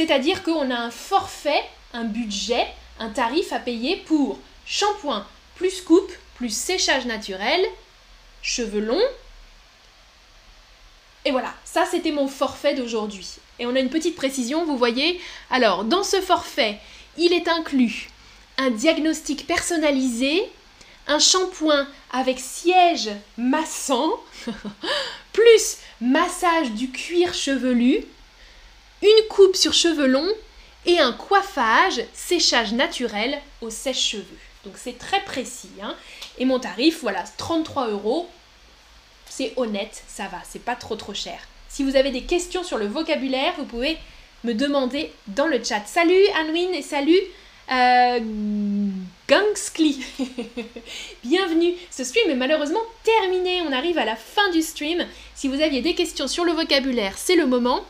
C'est-à-dire 0.00 0.42
qu'on 0.42 0.70
a 0.70 0.78
un 0.78 0.90
forfait, 0.90 1.62
un 1.92 2.04
budget, 2.04 2.66
un 2.98 3.10
tarif 3.10 3.52
à 3.52 3.58
payer 3.58 3.98
pour 3.98 4.38
shampoing 4.64 5.26
plus 5.56 5.82
coupe 5.82 6.10
plus 6.36 6.48
séchage 6.48 7.04
naturel, 7.04 7.60
cheveux 8.40 8.80
longs. 8.80 9.10
Et 11.26 11.32
voilà, 11.32 11.52
ça 11.66 11.84
c'était 11.84 12.12
mon 12.12 12.28
forfait 12.28 12.72
d'aujourd'hui. 12.72 13.28
Et 13.58 13.66
on 13.66 13.76
a 13.76 13.78
une 13.78 13.90
petite 13.90 14.16
précision, 14.16 14.64
vous 14.64 14.78
voyez. 14.78 15.20
Alors, 15.50 15.84
dans 15.84 16.02
ce 16.02 16.22
forfait, 16.22 16.78
il 17.18 17.34
est 17.34 17.48
inclus 17.48 18.08
un 18.56 18.70
diagnostic 18.70 19.46
personnalisé 19.46 20.50
un 21.08 21.18
shampoing 21.18 21.86
avec 22.10 22.38
siège 22.40 23.10
massant, 23.36 24.18
plus 25.34 25.76
massage 26.00 26.70
du 26.70 26.90
cuir 26.90 27.34
chevelu, 27.34 28.06
une 29.02 29.28
coupe 29.28 29.56
sur 29.56 29.72
cheveux 29.72 30.06
longs 30.06 30.32
et 30.86 30.98
un 30.98 31.12
coiffage, 31.12 32.02
séchage 32.14 32.72
naturel 32.72 33.40
au 33.60 33.70
sèche-cheveux. 33.70 34.38
Donc 34.64 34.74
c'est 34.76 34.98
très 34.98 35.20
précis. 35.24 35.70
Hein. 35.82 35.94
Et 36.38 36.44
mon 36.44 36.58
tarif, 36.58 37.00
voilà, 37.00 37.24
33 37.36 37.88
euros. 37.88 38.28
C'est 39.28 39.52
honnête, 39.56 40.02
ça 40.08 40.24
va, 40.24 40.38
c'est 40.48 40.64
pas 40.64 40.74
trop 40.74 40.96
trop 40.96 41.14
cher. 41.14 41.40
Si 41.68 41.84
vous 41.84 41.96
avez 41.96 42.10
des 42.10 42.24
questions 42.24 42.64
sur 42.64 42.78
le 42.78 42.86
vocabulaire, 42.86 43.54
vous 43.56 43.64
pouvez 43.64 43.96
me 44.44 44.54
demander 44.54 45.12
dans 45.28 45.46
le 45.46 45.62
chat. 45.62 45.82
Salut 45.86 46.26
Anwin 46.40 46.74
et 46.74 46.82
salut 46.82 47.20
euh. 47.70 48.18
Bienvenue. 51.24 51.74
Ce 51.90 52.02
stream 52.02 52.28
est 52.30 52.34
malheureusement 52.34 52.82
terminé. 53.04 53.62
On 53.62 53.72
arrive 53.72 53.98
à 53.98 54.04
la 54.04 54.16
fin 54.16 54.50
du 54.50 54.60
stream. 54.60 55.06
Si 55.36 55.46
vous 55.46 55.60
aviez 55.60 55.80
des 55.80 55.94
questions 55.94 56.26
sur 56.26 56.44
le 56.44 56.50
vocabulaire, 56.52 57.16
c'est 57.16 57.36
le 57.36 57.46
moment. 57.46 57.84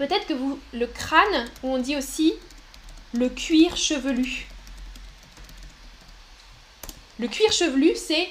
Peut-être 0.00 0.26
que 0.26 0.32
vous 0.32 0.58
le 0.72 0.86
crâne 0.86 1.46
on 1.62 1.76
dit 1.76 1.94
aussi 1.94 2.32
le 3.12 3.28
cuir 3.28 3.76
chevelu. 3.76 4.46
Le 7.18 7.28
cuir 7.28 7.52
chevelu, 7.52 7.94
c'est 7.94 8.30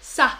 ça. 0.00 0.36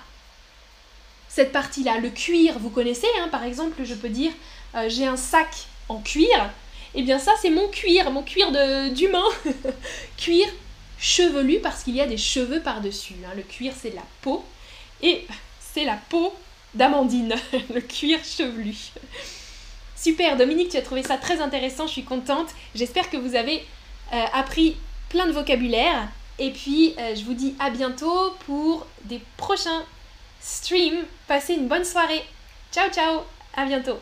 Cette 1.28 1.52
partie-là, 1.52 1.98
le 1.98 2.10
cuir, 2.10 2.58
vous 2.58 2.70
connaissez, 2.70 3.06
hein, 3.20 3.28
par 3.28 3.44
exemple, 3.44 3.84
je 3.84 3.94
peux 3.94 4.08
dire 4.08 4.32
euh, 4.74 4.88
j'ai 4.88 5.06
un 5.06 5.16
sac 5.16 5.68
en 5.88 6.00
cuir 6.00 6.50
eh 6.96 7.02
bien 7.02 7.20
ça 7.20 7.34
c'est 7.40 7.50
mon 7.50 7.68
cuir, 7.68 8.10
mon 8.10 8.24
cuir 8.24 8.50
d'humain. 8.90 9.22
cuir 10.16 10.48
chevelu 10.98 11.60
parce 11.60 11.84
qu'il 11.84 11.94
y 11.94 12.00
a 12.00 12.08
des 12.08 12.18
cheveux 12.18 12.60
par-dessus. 12.60 13.14
Hein. 13.24 13.34
Le 13.36 13.42
cuir 13.42 13.72
c'est 13.80 13.90
de 13.90 13.96
la 13.96 14.06
peau 14.20 14.44
et 15.00 15.28
c'est 15.60 15.84
la 15.84 15.96
peau 16.08 16.34
d'Amandine, 16.74 17.36
le 17.72 17.80
cuir 17.80 18.18
chevelu. 18.24 18.74
Super, 19.96 20.36
Dominique, 20.36 20.70
tu 20.70 20.76
as 20.76 20.82
trouvé 20.82 21.02
ça 21.02 21.16
très 21.16 21.40
intéressant, 21.40 21.86
je 21.86 21.92
suis 21.92 22.04
contente. 22.04 22.48
J'espère 22.74 23.10
que 23.10 23.16
vous 23.16 23.34
avez 23.34 23.64
euh, 24.12 24.24
appris 24.32 24.76
plein 25.08 25.26
de 25.26 25.32
vocabulaire. 25.32 26.08
Et 26.38 26.50
puis, 26.50 26.94
euh, 26.98 27.14
je 27.14 27.24
vous 27.24 27.34
dis 27.34 27.54
à 27.60 27.70
bientôt 27.70 28.32
pour 28.46 28.86
des 29.04 29.20
prochains 29.36 29.84
streams. 30.40 31.04
Passez 31.28 31.54
une 31.54 31.68
bonne 31.68 31.84
soirée. 31.84 32.24
Ciao, 32.72 32.90
ciao, 32.90 33.20
à 33.56 33.64
bientôt. 33.66 34.00